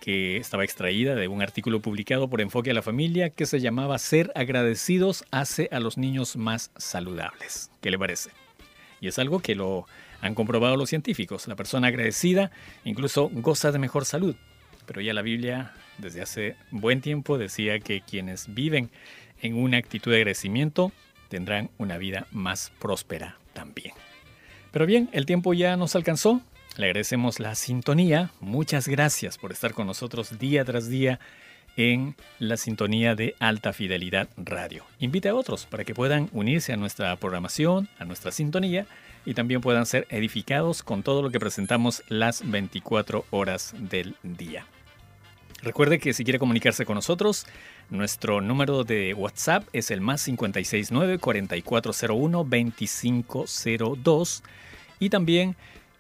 que 0.02 0.38
estaba 0.38 0.64
extraída 0.64 1.16
de 1.16 1.28
un 1.28 1.42
artículo 1.42 1.80
publicado 1.80 2.30
por 2.30 2.42
Enfoque 2.42 2.72
a 2.72 2.74
la 2.74 2.82
Familia 2.82 3.30
que 3.30 3.46
se 3.46 3.60
llamaba 3.60 4.00
Ser 4.00 4.32
agradecidos 4.36 5.24
hace 5.32 5.70
a 5.72 5.80
los 5.80 5.98
niños 5.98 6.36
más 6.36 6.72
saludables. 6.76 7.70
¿Qué 7.82 7.92
le 7.92 8.00
parece? 8.00 8.32
Y 9.00 9.08
es 9.08 9.20
algo 9.20 9.40
que 9.40 9.56
lo 9.56 9.86
han 10.22 10.36
comprobado 10.36 10.76
los 10.76 10.90
científicos. 10.90 11.48
La 11.48 11.56
persona 11.56 11.88
agradecida 11.88 12.52
incluso 12.84 13.30
goza 13.32 13.72
de 13.72 13.80
mejor 13.80 14.06
salud. 14.06 14.36
Pero 14.86 15.02
ya 15.02 15.14
la 15.14 15.22
Biblia 15.22 15.74
desde 16.00 16.22
hace 16.22 16.56
buen 16.72 17.02
tiempo 17.02 17.38
decía 17.38 17.80
que 17.80 18.02
quienes 18.02 18.54
viven 18.54 18.90
en 19.42 19.56
una 19.56 19.78
actitud 19.78 20.12
de 20.12 20.18
agradecimiento 20.18 20.92
tendrán 21.30 21.70
una 21.78 21.98
vida 21.98 22.28
más 22.32 22.72
próspera 22.80 23.38
también. 23.54 23.94
Pero 24.72 24.86
bien, 24.86 25.10
el 25.12 25.26
tiempo 25.26 25.54
ya 25.54 25.78
nos 25.78 25.96
alcanzó. 25.96 26.42
Le 26.78 26.86
agradecemos 26.86 27.40
la 27.40 27.56
sintonía. 27.56 28.32
Muchas 28.40 28.88
gracias 28.88 29.38
por 29.38 29.52
estar 29.52 29.74
con 29.74 29.88
nosotros 29.88 30.40
día 30.40 30.64
tras 30.64 30.90
día 30.90 31.20
en 31.78 32.16
la 32.40 32.58
sintonía 32.58 33.16
de 33.16 33.36
Alta 33.40 33.74
Fidelidad 33.74 34.30
Radio. 34.38 34.86
Invite 35.00 35.30
a 35.30 35.36
otros 35.36 35.66
para 35.66 35.84
que 35.84 35.94
puedan 35.94 36.30
unirse 36.32 36.74
a 36.74 36.78
nuestra 36.78 37.16
programación, 37.18 37.90
a 38.00 38.06
nuestra 38.06 38.32
sintonía 38.32 38.88
y 39.26 39.34
también 39.34 39.62
puedan 39.62 39.86
ser 39.86 40.08
edificados 40.10 40.84
con 40.84 41.04
todo 41.04 41.22
lo 41.22 41.30
que 41.30 41.40
presentamos 41.40 42.04
las 42.08 42.50
24 42.50 43.26
horas 43.30 43.74
del 43.78 44.16
día. 44.24 44.66
Recuerde 45.62 46.00
que 46.00 46.14
si 46.14 46.24
quiere 46.24 46.40
comunicarse 46.40 46.86
con 46.86 46.96
nosotros, 46.96 47.46
nuestro 47.92 48.42
número 48.42 48.84
de 48.84 49.14
WhatsApp 49.14 49.68
es 49.74 49.92
el 49.92 50.02
más 50.02 50.26
569 50.26 51.20
4401 51.20 52.44
2502 52.44 54.44
y 55.00 55.10
también 55.10 55.56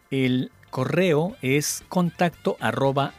el 0.09 0.51
correo 0.69 1.35
es 1.41 1.83
contacto 1.89 2.57
arroba. 2.59 3.13